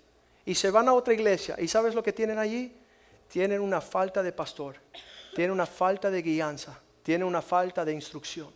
[0.46, 1.58] y se van a otra iglesia.
[1.60, 2.74] ¿Y sabes lo que tienen allí?
[3.28, 4.76] Tienen una falta de pastor,
[5.34, 8.50] tienen una falta de guianza, tienen una falta de instrucción.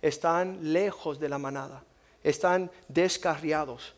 [0.00, 1.84] Están lejos de la manada,
[2.22, 3.94] están descarriados.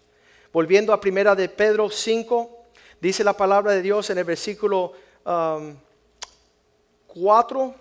[0.52, 2.64] Volviendo a primera de Pedro 5,
[3.00, 7.74] dice la palabra de Dios en el versículo 4 um,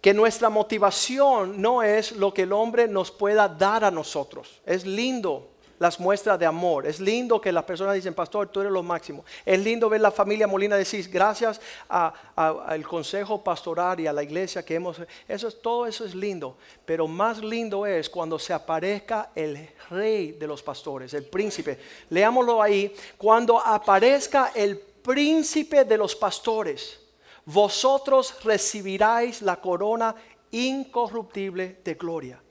[0.00, 4.60] que nuestra motivación no es lo que el hombre nos pueda dar a nosotros.
[4.64, 5.49] Es lindo
[5.80, 6.86] las muestras de amor.
[6.86, 9.24] Es lindo que las personas dicen, pastor, tú eres lo máximo.
[9.46, 14.62] Es lindo ver la familia Molina decir, gracias al consejo pastoral y a la iglesia
[14.62, 14.98] que hemos...
[15.26, 16.58] Eso es, todo eso es lindo.
[16.84, 21.78] Pero más lindo es cuando se aparezca el rey de los pastores, el príncipe.
[22.10, 22.94] Leámoslo ahí.
[23.16, 27.00] Cuando aparezca el príncipe de los pastores,
[27.46, 30.14] vosotros recibiráis la corona
[30.50, 32.42] incorruptible de gloria.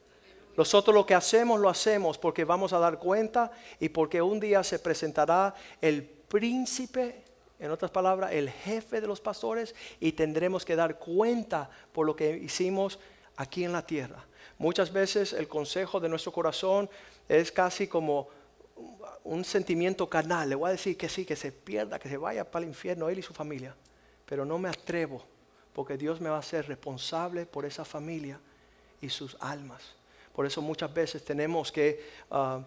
[0.59, 4.61] Nosotros lo que hacemos lo hacemos porque vamos a dar cuenta y porque un día
[4.61, 7.23] se presentará el príncipe,
[7.59, 12.13] en otras palabras, el jefe de los pastores y tendremos que dar cuenta por lo
[12.13, 12.99] que hicimos
[13.37, 14.25] aquí en la tierra.
[14.57, 16.89] Muchas veces el consejo de nuestro corazón
[17.29, 18.27] es casi como
[19.23, 20.49] un sentimiento carnal.
[20.49, 23.07] Le voy a decir que sí, que se pierda, que se vaya para el infierno
[23.07, 23.77] él y su familia.
[24.25, 25.23] Pero no me atrevo
[25.71, 28.41] porque Dios me va a ser responsable por esa familia
[28.99, 29.98] y sus almas.
[30.39, 32.61] Por eso muchas veces tenemos que ah,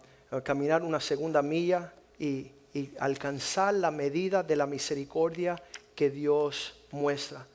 [0.44, 2.52] caminar una segunda milla y,
[2.98, 5.56] alcanzar la medida de la misericordia
[5.94, 7.46] que Dios muestra.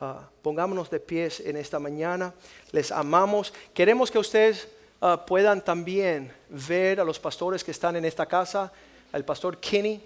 [0.00, 2.32] Ah, pongámonos de pies en esta mañana.
[2.72, 3.52] Les amamos.
[3.74, 4.68] Queremos que ustedes
[5.02, 8.72] ah, puedan también ver a los pastores que están en esta casa,
[9.12, 10.02] al pastor Kenny,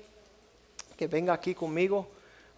[0.97, 2.11] que venga aquí conmigo.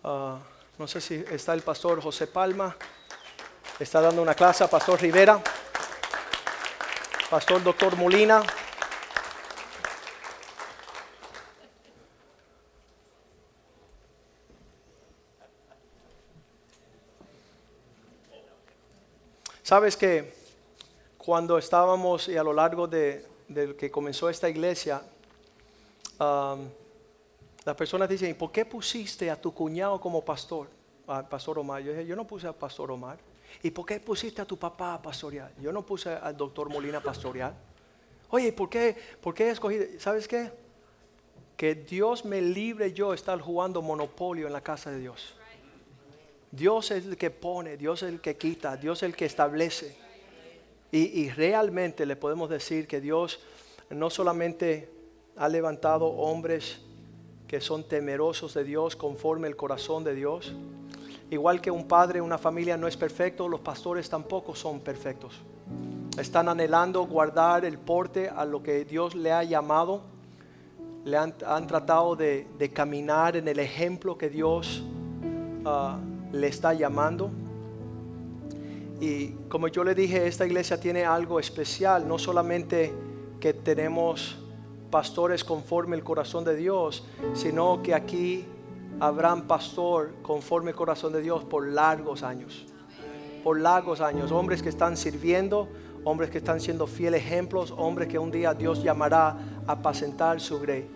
[0.02, 2.74] no sé si está el pastor José Palma.
[3.78, 5.42] Está dando una clase Pastor Rivera.
[7.34, 8.44] Pastor Doctor Molina.
[19.64, 20.32] Sabes que
[21.18, 23.26] cuando estábamos y a lo largo de,
[23.76, 25.02] que comenzó esta iglesia,
[26.20, 26.68] um,
[27.64, 30.68] las personas dicen, ¿y por qué pusiste a tu cuñado como pastor?
[31.28, 31.82] Pastor Omar.
[31.82, 33.18] Yo dije, yo no puse a Pastor Omar.
[33.62, 35.52] ¿Y por qué pusiste a tu papá pastoreal?
[35.60, 37.54] Yo no puse al doctor Molina pastoreal.
[38.30, 39.78] Oye, ¿por qué, ¿por qué escogí?
[39.98, 40.50] ¿Sabes qué?
[41.56, 45.34] Que Dios me libre yo estar jugando monopolio en la casa de Dios.
[46.50, 49.96] Dios es el que pone, Dios es el que quita, Dios es el que establece.
[50.92, 53.40] Y, y realmente le podemos decir que Dios
[53.90, 54.88] no solamente
[55.36, 56.80] ha levantado hombres
[57.48, 60.54] que son temerosos de Dios conforme el corazón de Dios,
[61.30, 65.40] Igual que un padre, una familia no es perfecto, los pastores tampoco son perfectos.
[66.18, 70.02] Están anhelando guardar el porte a lo que Dios le ha llamado.
[71.04, 74.84] Le han, tratado de, caminar en el ejemplo que Dios
[75.64, 75.98] ah,
[76.32, 77.30] le está llamando.
[79.00, 82.92] Y como yo le dije, esta iglesia tiene algo especial, no solamente
[83.40, 84.38] que tenemos
[84.90, 87.04] pastores conforme el corazón de Dios,
[87.34, 88.46] sino que aquí
[89.00, 92.66] habrán pastor conforme el corazón de Dios por largos años.
[93.42, 94.32] Por largos años.
[94.32, 95.68] Hombres que están sirviendo,
[96.04, 99.36] hombres que están siendo fieles ejemplos, hombres que un día Dios llamará
[99.66, 100.88] a apacentar su grey.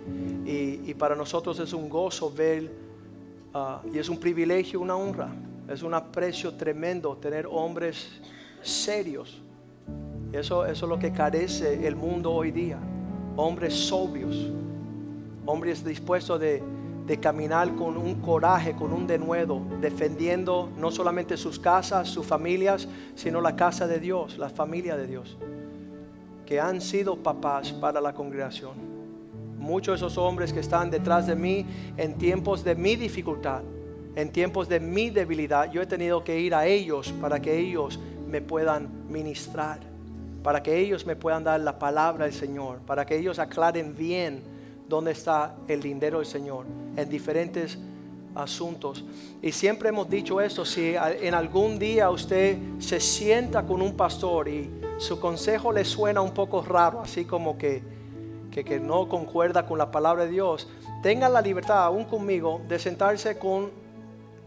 [0.44, 2.72] Y, para nosotros es un gozo ver
[3.52, 5.28] ah, y es un privilegio, una honra.
[5.68, 8.08] Es un aprecio tremendo tener hombres
[8.62, 9.42] serios.
[10.32, 12.78] Eso, eso es lo que carece el mundo hoy día.
[13.36, 14.50] Hombres sobrios.
[15.44, 16.62] Hombres dispuestos de
[17.08, 22.86] de caminar con un coraje, con un denuedo, defendiendo no solamente sus casas, sus familias,
[23.14, 25.36] sino la casa de Dios, la familia de Dios.
[26.44, 28.72] que han sido papás para la congregación.
[29.58, 31.66] Muchos de esos hombres que están detrás de mí
[31.98, 33.60] en tiempos de mi dificultad,
[34.16, 38.00] en tiempos de mi debilidad, yo he tenido que ir a ellos para que ellos
[38.26, 39.80] me puedan ministrar,
[40.42, 44.40] para que ellos me puedan dar la palabra del Señor, para que ellos aclaren bien
[44.88, 46.66] dónde está el dinero del Señor
[46.96, 47.78] en diferentes
[48.34, 49.04] asuntos.
[49.42, 54.48] Y siempre hemos dicho esto, si en algún día usted se sienta con un pastor
[54.48, 57.82] y su consejo le suena un poco raro, así como que,
[58.50, 60.68] que, que no concuerda con la palabra de Dios,
[61.02, 63.70] tenga la libertad, aún conmigo, de sentarse con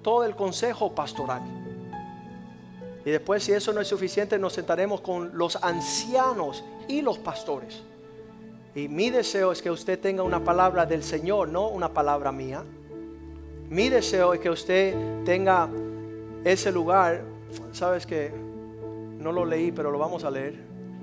[0.02, 1.42] todo el consejo pastoral.
[3.06, 7.82] Y después, si eso no es suficiente, nos sentaremos con los ancianos y los pastores.
[8.74, 12.64] Y mi deseo es que usted tenga una palabra del Señor, no una palabra mía.
[13.70, 15.70] Mi deseo es que usted tenga
[16.46, 17.22] ese lugar.
[17.74, 18.32] Sabes que
[19.20, 20.56] no lo leí, pero lo vamos a leer.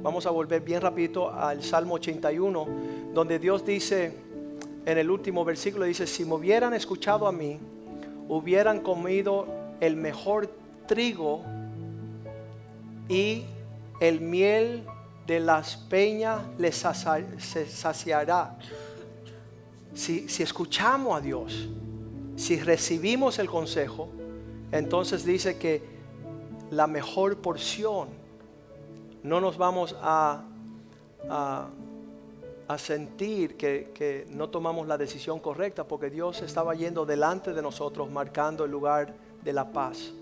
[0.03, 2.67] Vamos a volver bien rapidito al Salmo 81,
[3.13, 4.15] donde Dios dice,
[4.87, 7.59] en el último versículo, dice, si me hubieran escuchado a mí,
[8.29, 9.47] hubieran comido
[9.81, 10.49] el mejor
[10.87, 11.43] trigo
[13.09, 13.45] y
[14.01, 14.85] el miel
[15.29, 18.59] de las peñas les saciará.
[19.95, 21.69] Si, si escuchamos a Dios,
[22.35, 24.09] si recibimos el consejo,
[24.73, 25.83] entonces dice que
[26.73, 28.09] la mejor porción
[29.23, 30.43] no nos vamos a,
[31.29, 31.69] a
[32.69, 38.11] a sentir que, no tomamos la decisión correcta porque Dios estaba yendo delante de nosotros
[38.11, 40.13] marcando el lugar de la paz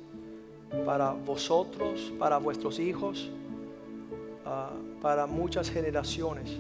[0.85, 3.29] para vosotros, para vuestros hijos,
[4.47, 4.71] ah,
[5.03, 6.51] para muchas generaciones,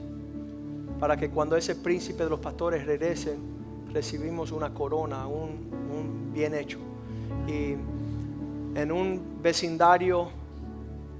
[1.00, 3.38] para que cuando ese príncipe de los pastores regrese,
[3.92, 6.78] recibimos una corona, un, bien hecho.
[7.48, 7.76] Y
[8.78, 10.28] en un vecindario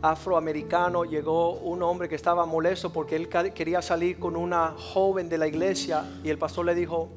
[0.03, 5.39] afroamericano llegó un hombre que estaba molesto porque él quería salir con una joven de
[5.39, 7.09] la iglesia y el pastor le dijo,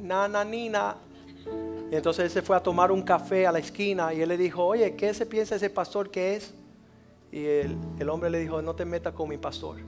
[0.00, 0.96] nana, nina.
[1.92, 4.36] Y entonces él se fue a tomar un café a la esquina y él le
[4.36, 6.54] dijo, oye, ¿qué se piensa ese pastor que es?
[7.34, 9.78] Y el, el hombre le dijo, no te metas con mi pastor.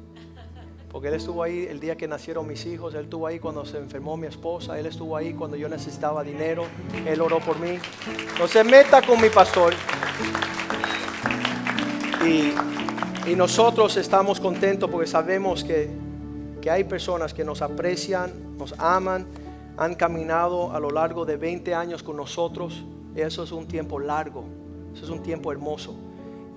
[0.90, 3.78] Porque él estuvo ahí el día que nacieron mis hijos, él estuvo ahí cuando se
[3.78, 6.64] enfermó mi esposa, él estuvo ahí cuando yo necesitaba dinero,
[7.06, 7.78] él oró por mí.
[8.40, 9.74] No se meta con mi pastor.
[12.26, 12.52] Y,
[13.36, 15.88] nosotros estamos contentos porque sabemos que,
[16.60, 19.24] que hay personas que nos aprecian, nos aman,
[19.76, 22.84] han caminado a lo largo de 20 años con nosotros.
[23.14, 24.44] Eso es un tiempo largo,
[24.92, 25.96] eso es un tiempo hermoso.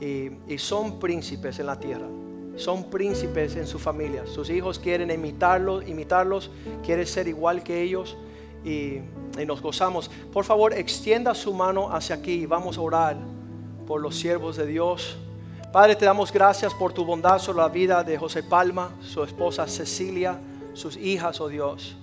[0.02, 2.08] Y, son príncipes en la tierra,
[2.56, 4.26] son príncipes en su familia.
[4.26, 6.50] Sus hijos quieren imitarlos, imitarlos,
[6.86, 8.18] quieren ser igual que ellos
[8.64, 9.00] y,
[9.39, 10.10] y, nos gozamos.
[10.32, 13.18] Por favor, extienda su mano hacia aquí y vamos a orar
[13.86, 15.18] por los siervos de Dios.
[15.72, 19.68] Padre, te damos gracias por tu bondad sobre la vida de José Palma, su esposa
[19.68, 20.39] Cecilia,
[20.74, 21.95] sus hijas, oh Dios.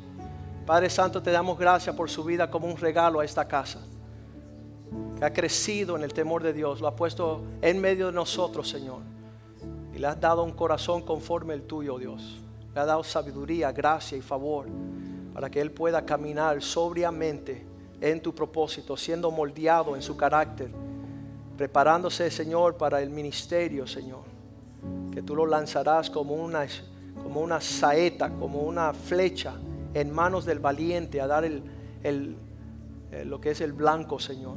[0.66, 3.80] Padre Santo, te damos gracias por su vida como un regalo a esta casa.
[5.18, 8.68] Que ha crecido en el temor de Dios, lo ha puesto en medio de nosotros,
[8.68, 9.00] Señor.
[9.94, 12.40] Y le has dado un corazón conforme el tuyo, oh Dios.
[12.74, 14.66] Le has dado sabiduría, gracia y favor
[15.32, 17.66] para que Él pueda caminar sobriamente
[18.00, 20.70] en tu propósito, siendo moldeado en su carácter
[21.56, 24.24] preparándose, Señor, para el ministerio, Señor.
[25.12, 26.66] Que tú lo lanzarás como una,
[27.22, 29.54] como una saeta, como una flecha
[29.94, 32.36] en manos del valiente a dar el,
[33.12, 34.56] eh, lo que es el blanco, Señor.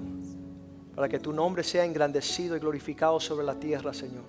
[0.95, 4.23] Para que tu nombre sea engrandecido y glorificado sobre la tierra, Señor.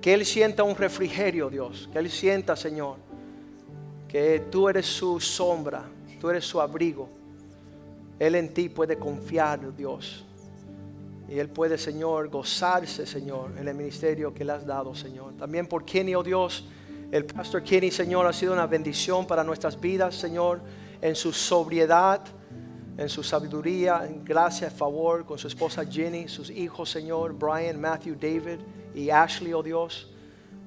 [0.00, 1.88] Que Él sienta un refrigerio, Dios.
[1.92, 2.96] Que Él sienta, Señor,
[4.08, 5.84] que tú eres su sombra,
[6.20, 7.08] tú eres su abrigo.
[8.18, 10.24] Él en ti puede confiar, Dios.
[11.28, 15.34] Y Él puede, Señor, gozarse, Señor, en el ministerio que le has dado, Señor.
[15.36, 16.68] También por Kenny, oh Dios,
[17.10, 20.60] el pastor Kenny, Señor, ha sido una bendición para nuestras vidas, Señor,
[21.00, 22.20] en su sobriedad,
[22.98, 28.14] en su sabiduría, en gracia, favor, con su esposa Jenny, sus hijos, Señor, Brian, Matthew,
[28.14, 28.58] David
[28.94, 30.10] y Ashley, oh Dios.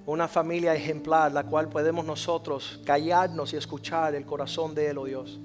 [0.06, 5.06] Una familia ejemplar, la cual podemos nosotros callarnos y escuchar el corazón de Él, oh
[5.06, 5.40] Dios.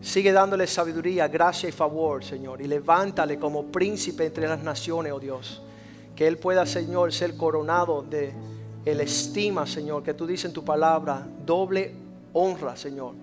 [0.00, 2.62] Sigue dándole sabiduría, gracia y favor, Señor.
[2.62, 5.62] Y levántale como príncipe entre las naciones, oh Dios.
[6.14, 8.32] Que Él pueda, Señor, ser coronado de
[8.84, 11.94] el estima, Señor, que tú dices en tu palabra, doble
[12.32, 13.14] honra, Señor,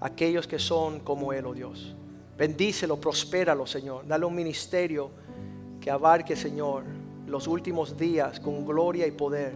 [0.00, 1.96] aquellos que son como Él, oh Dios.
[2.40, 4.06] Bendícelo, prospéralo, Señor.
[4.06, 5.10] Dale un ministerio
[5.78, 6.84] que abarque, Señor,
[7.26, 9.52] los últimos días con gloria y poder.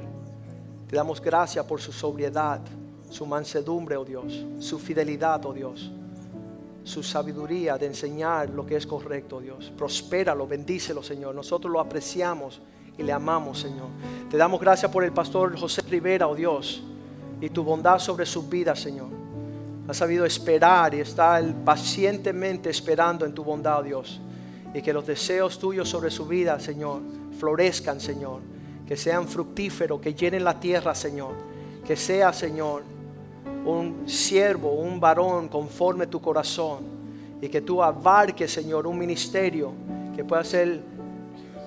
[0.86, 2.60] Te damos gracias por su sobriedad,
[3.08, 5.90] su mansedumbre, oh Dios, su fidelidad, oh Dios
[6.82, 9.72] su sabiduría de enseñar lo que es correcto, Dios.
[9.74, 11.34] Prospéralo, bendícelo, Señor.
[11.34, 12.60] Nosotros lo apreciamos
[12.98, 13.88] y le amamos, Señor.
[14.30, 16.82] Te damos gracias por el pastor José Rivera, oh Dios,
[17.40, 19.23] y tu bondad sobre su vida, Señor.
[19.86, 24.20] Ha sabido esperar y está pacientemente esperando en tu bondad, Dios.
[24.72, 27.02] Y que los deseos tuyos sobre su vida, Señor,
[27.38, 28.40] florezcan, Señor.
[28.86, 31.34] Que sean fructíferos, que llenen la tierra, Señor.
[31.86, 32.82] Que sea, Señor,
[33.66, 36.84] un siervo, un varón conforme tu corazón.
[37.42, 39.72] Y que tú abarques, Señor, un ministerio
[40.16, 40.80] que pueda ser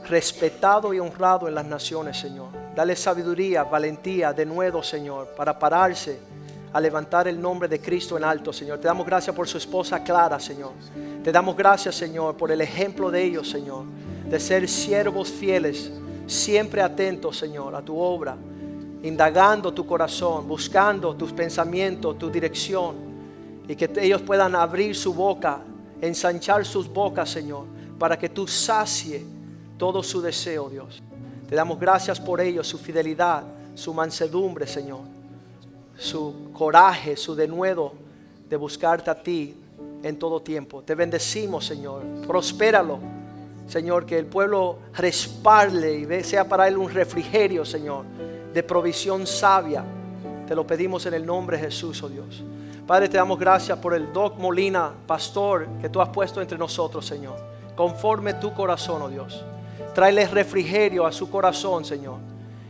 [0.09, 2.47] respetado y honrado en las naciones, Señor.
[2.75, 6.19] Dale sabiduría, valentía, de nuevo, Señor, para pararse
[6.77, 8.77] a levantar el nombre de Cristo en alto, Señor.
[8.77, 10.73] Te damos gracias por su esposa Clara, Señor.
[11.23, 13.85] Te damos gracias, Señor, por el ejemplo de ellos, Señor,
[14.29, 15.91] de ser siervos fieles,
[16.27, 18.37] siempre atentos, Señor, a tu obra,
[19.01, 22.95] indagando tu corazón, buscando tus pensamientos, tu dirección,
[23.67, 25.61] y que ellos puedan abrir su boca,
[25.99, 27.65] ensanchar sus bocas, Señor,
[27.97, 29.25] para que tú sacie
[29.79, 31.01] todo su deseo, Dios.
[31.49, 33.41] Te damos gracias por ellos, su fidelidad,
[33.73, 35.16] su mansedumbre, Señor,
[35.97, 37.93] su coraje, su denuedo
[38.49, 39.55] de buscarte a ti
[40.03, 40.81] en todo tiempo.
[40.83, 42.03] Te bendecimos, Señor.
[42.25, 42.99] Prospéralo,
[43.67, 48.05] Señor, que el pueblo respalde y sea para él un refrigerio, Señor,
[48.53, 49.83] de provisión sabia.
[50.47, 52.43] Te lo pedimos en el nombre de Jesús, oh Dios.
[52.85, 57.05] Padre, te damos gracias por el Doc Molina, pastor, que tú has puesto entre nosotros,
[57.05, 57.35] Señor.
[57.75, 59.43] Conforme tu corazón, oh Dios.
[59.93, 62.19] Tráele refrigerio a su corazón, Señor.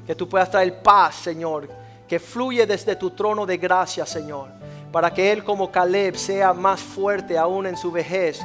[0.07, 1.69] Que tú puedas traer paz, Señor.
[2.07, 4.49] Que fluye desde tu trono de gracia, Señor.
[4.91, 8.41] Para que Él como Caleb sea más fuerte aún en su vejez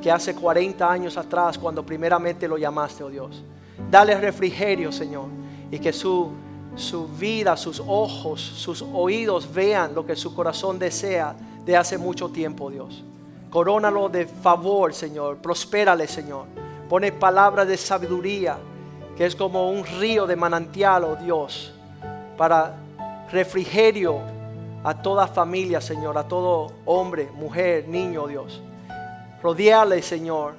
[0.00, 3.42] que hace 40 años atrás cuando primeramente lo llamaste, oh Dios.
[3.90, 5.26] Dale refrigerio, Señor.
[5.70, 6.30] Y que su,
[6.76, 11.34] su vida, sus ojos, sus oídos vean lo que su corazón desea
[11.64, 13.04] de hace mucho tiempo, Dios.
[13.50, 15.38] Corónalo de favor, Señor.
[15.38, 16.46] Prospérale, Señor
[16.90, 18.58] Pone palabras de sabiduría,
[19.16, 21.72] que es como un río de manantial, oh Dios,
[22.36, 22.74] para
[23.32, 24.20] refrigerio
[24.82, 28.62] a toda familia, Señor, a todo hombre, mujer, niño, Dios.
[29.42, 30.54] Rodéale, Señor,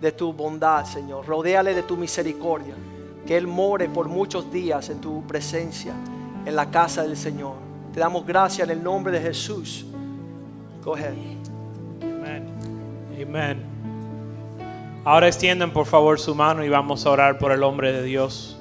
[0.00, 1.26] de tu bondad, Señor.
[1.26, 2.74] Rodéale de tu misericordia.
[3.26, 5.92] Que Él more por muchos días en tu presencia,
[6.44, 7.54] en la casa del Señor.
[7.92, 9.86] Te damos gracias en el nombre de Jesús.
[10.84, 11.14] Go ahead.
[12.02, 12.46] Amen.
[13.20, 13.64] Amen.
[15.04, 18.55] Ahora extiendan por favor su mano y vamos a orar por el hombre de Dios.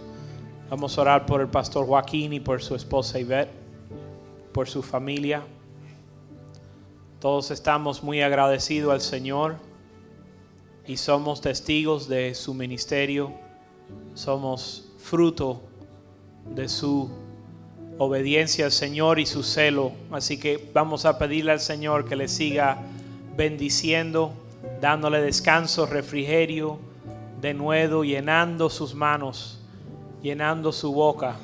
[0.69, 3.51] Vamos a orar por el pastor Joaquín y por su esposa Ivette,
[4.51, 5.43] por su familia.
[7.19, 9.57] Todos estamos muy agradecidos al Señor
[10.87, 13.31] y somos testigos de su ministerio.
[14.15, 15.61] Somos fruto
[16.55, 17.11] de su
[17.99, 19.91] obediencia al Señor y su celo.
[20.11, 22.79] Así que vamos a pedirle al Señor que le siga
[23.37, 24.33] bendiciendo
[24.81, 26.79] dándole descanso, refrigerio,
[27.39, 29.61] de nuevo, llenando sus manos,
[30.25, 31.35] llenando su boca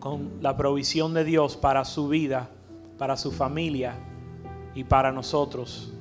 [0.00, 2.48] con la provisión de Dios para su vida,
[2.96, 3.96] para su familia
[4.74, 5.92] y para nosotros,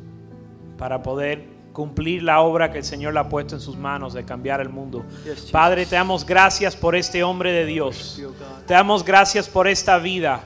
[0.78, 4.24] para poder cumplir la obra que el Señor le ha puesto en sus manos de
[4.24, 5.03] cambiar el mundo.
[5.51, 8.24] Padre, te damos gracias por este hombre de Dios.
[8.66, 10.43] Te damos gracias por esta vida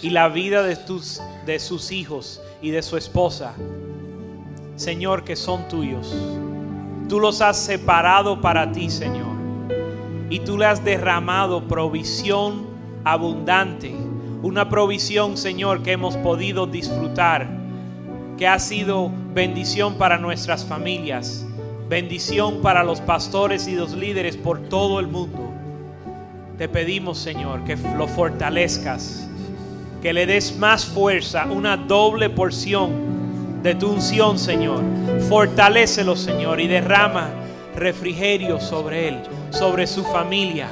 [0.00, 3.52] y la vida de, tus, de sus hijos y de su esposa.
[4.76, 6.16] Señor, que son tuyos.
[7.06, 9.41] Tú los has separado para ti, Señor.
[10.32, 12.64] Y tú le has derramado provisión
[13.04, 13.94] abundante.
[14.42, 17.46] Una provisión, Señor, que hemos podido disfrutar.
[18.38, 21.46] Que ha sido bendición para nuestras familias.
[21.86, 25.52] Bendición para los pastores y los líderes por todo el mundo.
[26.56, 29.28] Te pedimos, Señor, que lo fortalezcas.
[30.00, 34.82] Que le des más fuerza, una doble porción de tu unción, Señor.
[35.28, 37.28] Fortalécelo, Señor, y derrama
[37.76, 39.18] refrigerio sobre él,
[39.52, 40.68] sobre su familia.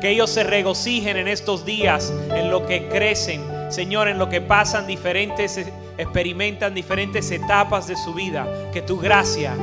[0.00, 4.40] Que ellos se regocijen en estos días, en lo que crecen, Señor, en lo que
[4.40, 5.60] pasan diferentes,
[5.98, 8.46] experimentan diferentes etapas de su vida.
[8.72, 9.54] Que tu gracia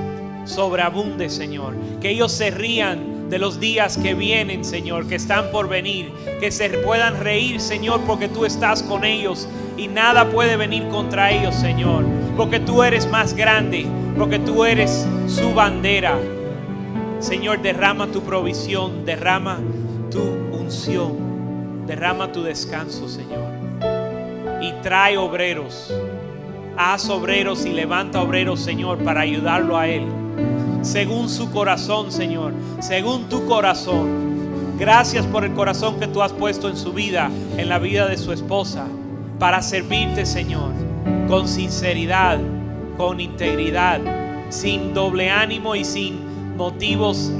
[0.46, 1.76] sobreabunde, Señor.
[2.02, 6.12] Que ellos se rían de los días que vienen, Señor, que están por venir.
[6.40, 9.48] Que se puedan reír, Señor, porque tú estás con ellos
[9.78, 12.04] y nada puede venir contra ellos, Señor.
[12.36, 13.86] Porque tú eres más grande,
[14.18, 16.18] porque tú eres su bandera.
[17.22, 19.60] Señor, derrama tu provisión, derrama
[20.10, 23.46] tu unción, derrama tu descanso, Señor.
[24.60, 25.94] Y trae obreros,
[26.76, 30.08] haz obreros y levanta obreros, Señor, para ayudarlo a Él.
[30.82, 34.32] Según su corazón, Señor, según tu corazón.
[34.80, 38.18] Gracias por el corazón que tú has puesto en su vida, en la vida de
[38.18, 38.88] su esposa
[39.38, 40.72] para servirte, Señor,
[41.28, 42.40] con sinceridad,
[42.98, 44.00] con integridad,
[44.50, 47.32] sin doble ánimo y sin motivos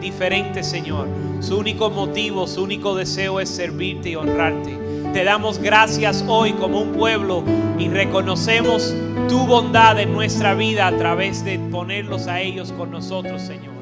[0.00, 1.08] diferentes, Señor.
[1.40, 4.76] Su único motivo, su único deseo es servirte y honrarte.
[5.12, 7.42] Te damos gracias hoy como un pueblo
[7.78, 8.94] y reconocemos
[9.28, 13.74] tu bondad en nuestra vida a través de ponerlos a ellos con nosotros, Señor.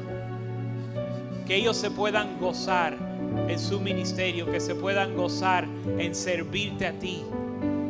[1.45, 2.97] Que ellos se puedan gozar
[3.47, 5.67] en su ministerio, que se puedan gozar
[5.97, 7.23] en servirte a ti,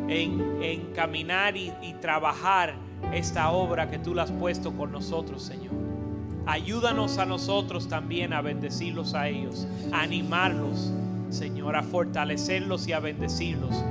[0.08, 2.74] en, en caminar y, y trabajar
[3.12, 5.85] esta obra que tú la has puesto con nosotros, Señor.
[6.46, 10.92] Ayúdanos a nosotros también a bendecirlos a ellos, a animarlos,
[11.28, 13.84] Señor, a fortalecerlos y a bendecirlos.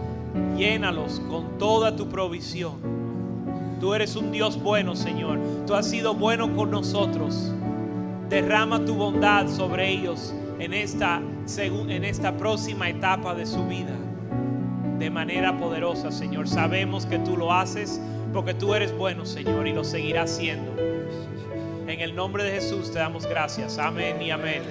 [0.57, 2.75] Llénalos con toda tu provisión.
[3.81, 5.37] Tú eres un Dios bueno, Señor.
[5.67, 7.51] Tú has sido bueno con nosotros.
[8.29, 11.21] Derrama tu bondad sobre ellos en esta,
[11.57, 13.95] en esta próxima etapa de su vida.
[14.97, 16.47] De manera poderosa, Señor.
[16.47, 17.99] Sabemos que tú lo haces
[18.33, 20.71] porque tú eres bueno, Señor, y lo seguirás siendo.
[21.88, 23.77] En el nombre de Jesús te damos gracias.
[23.77, 24.63] Amén y amén.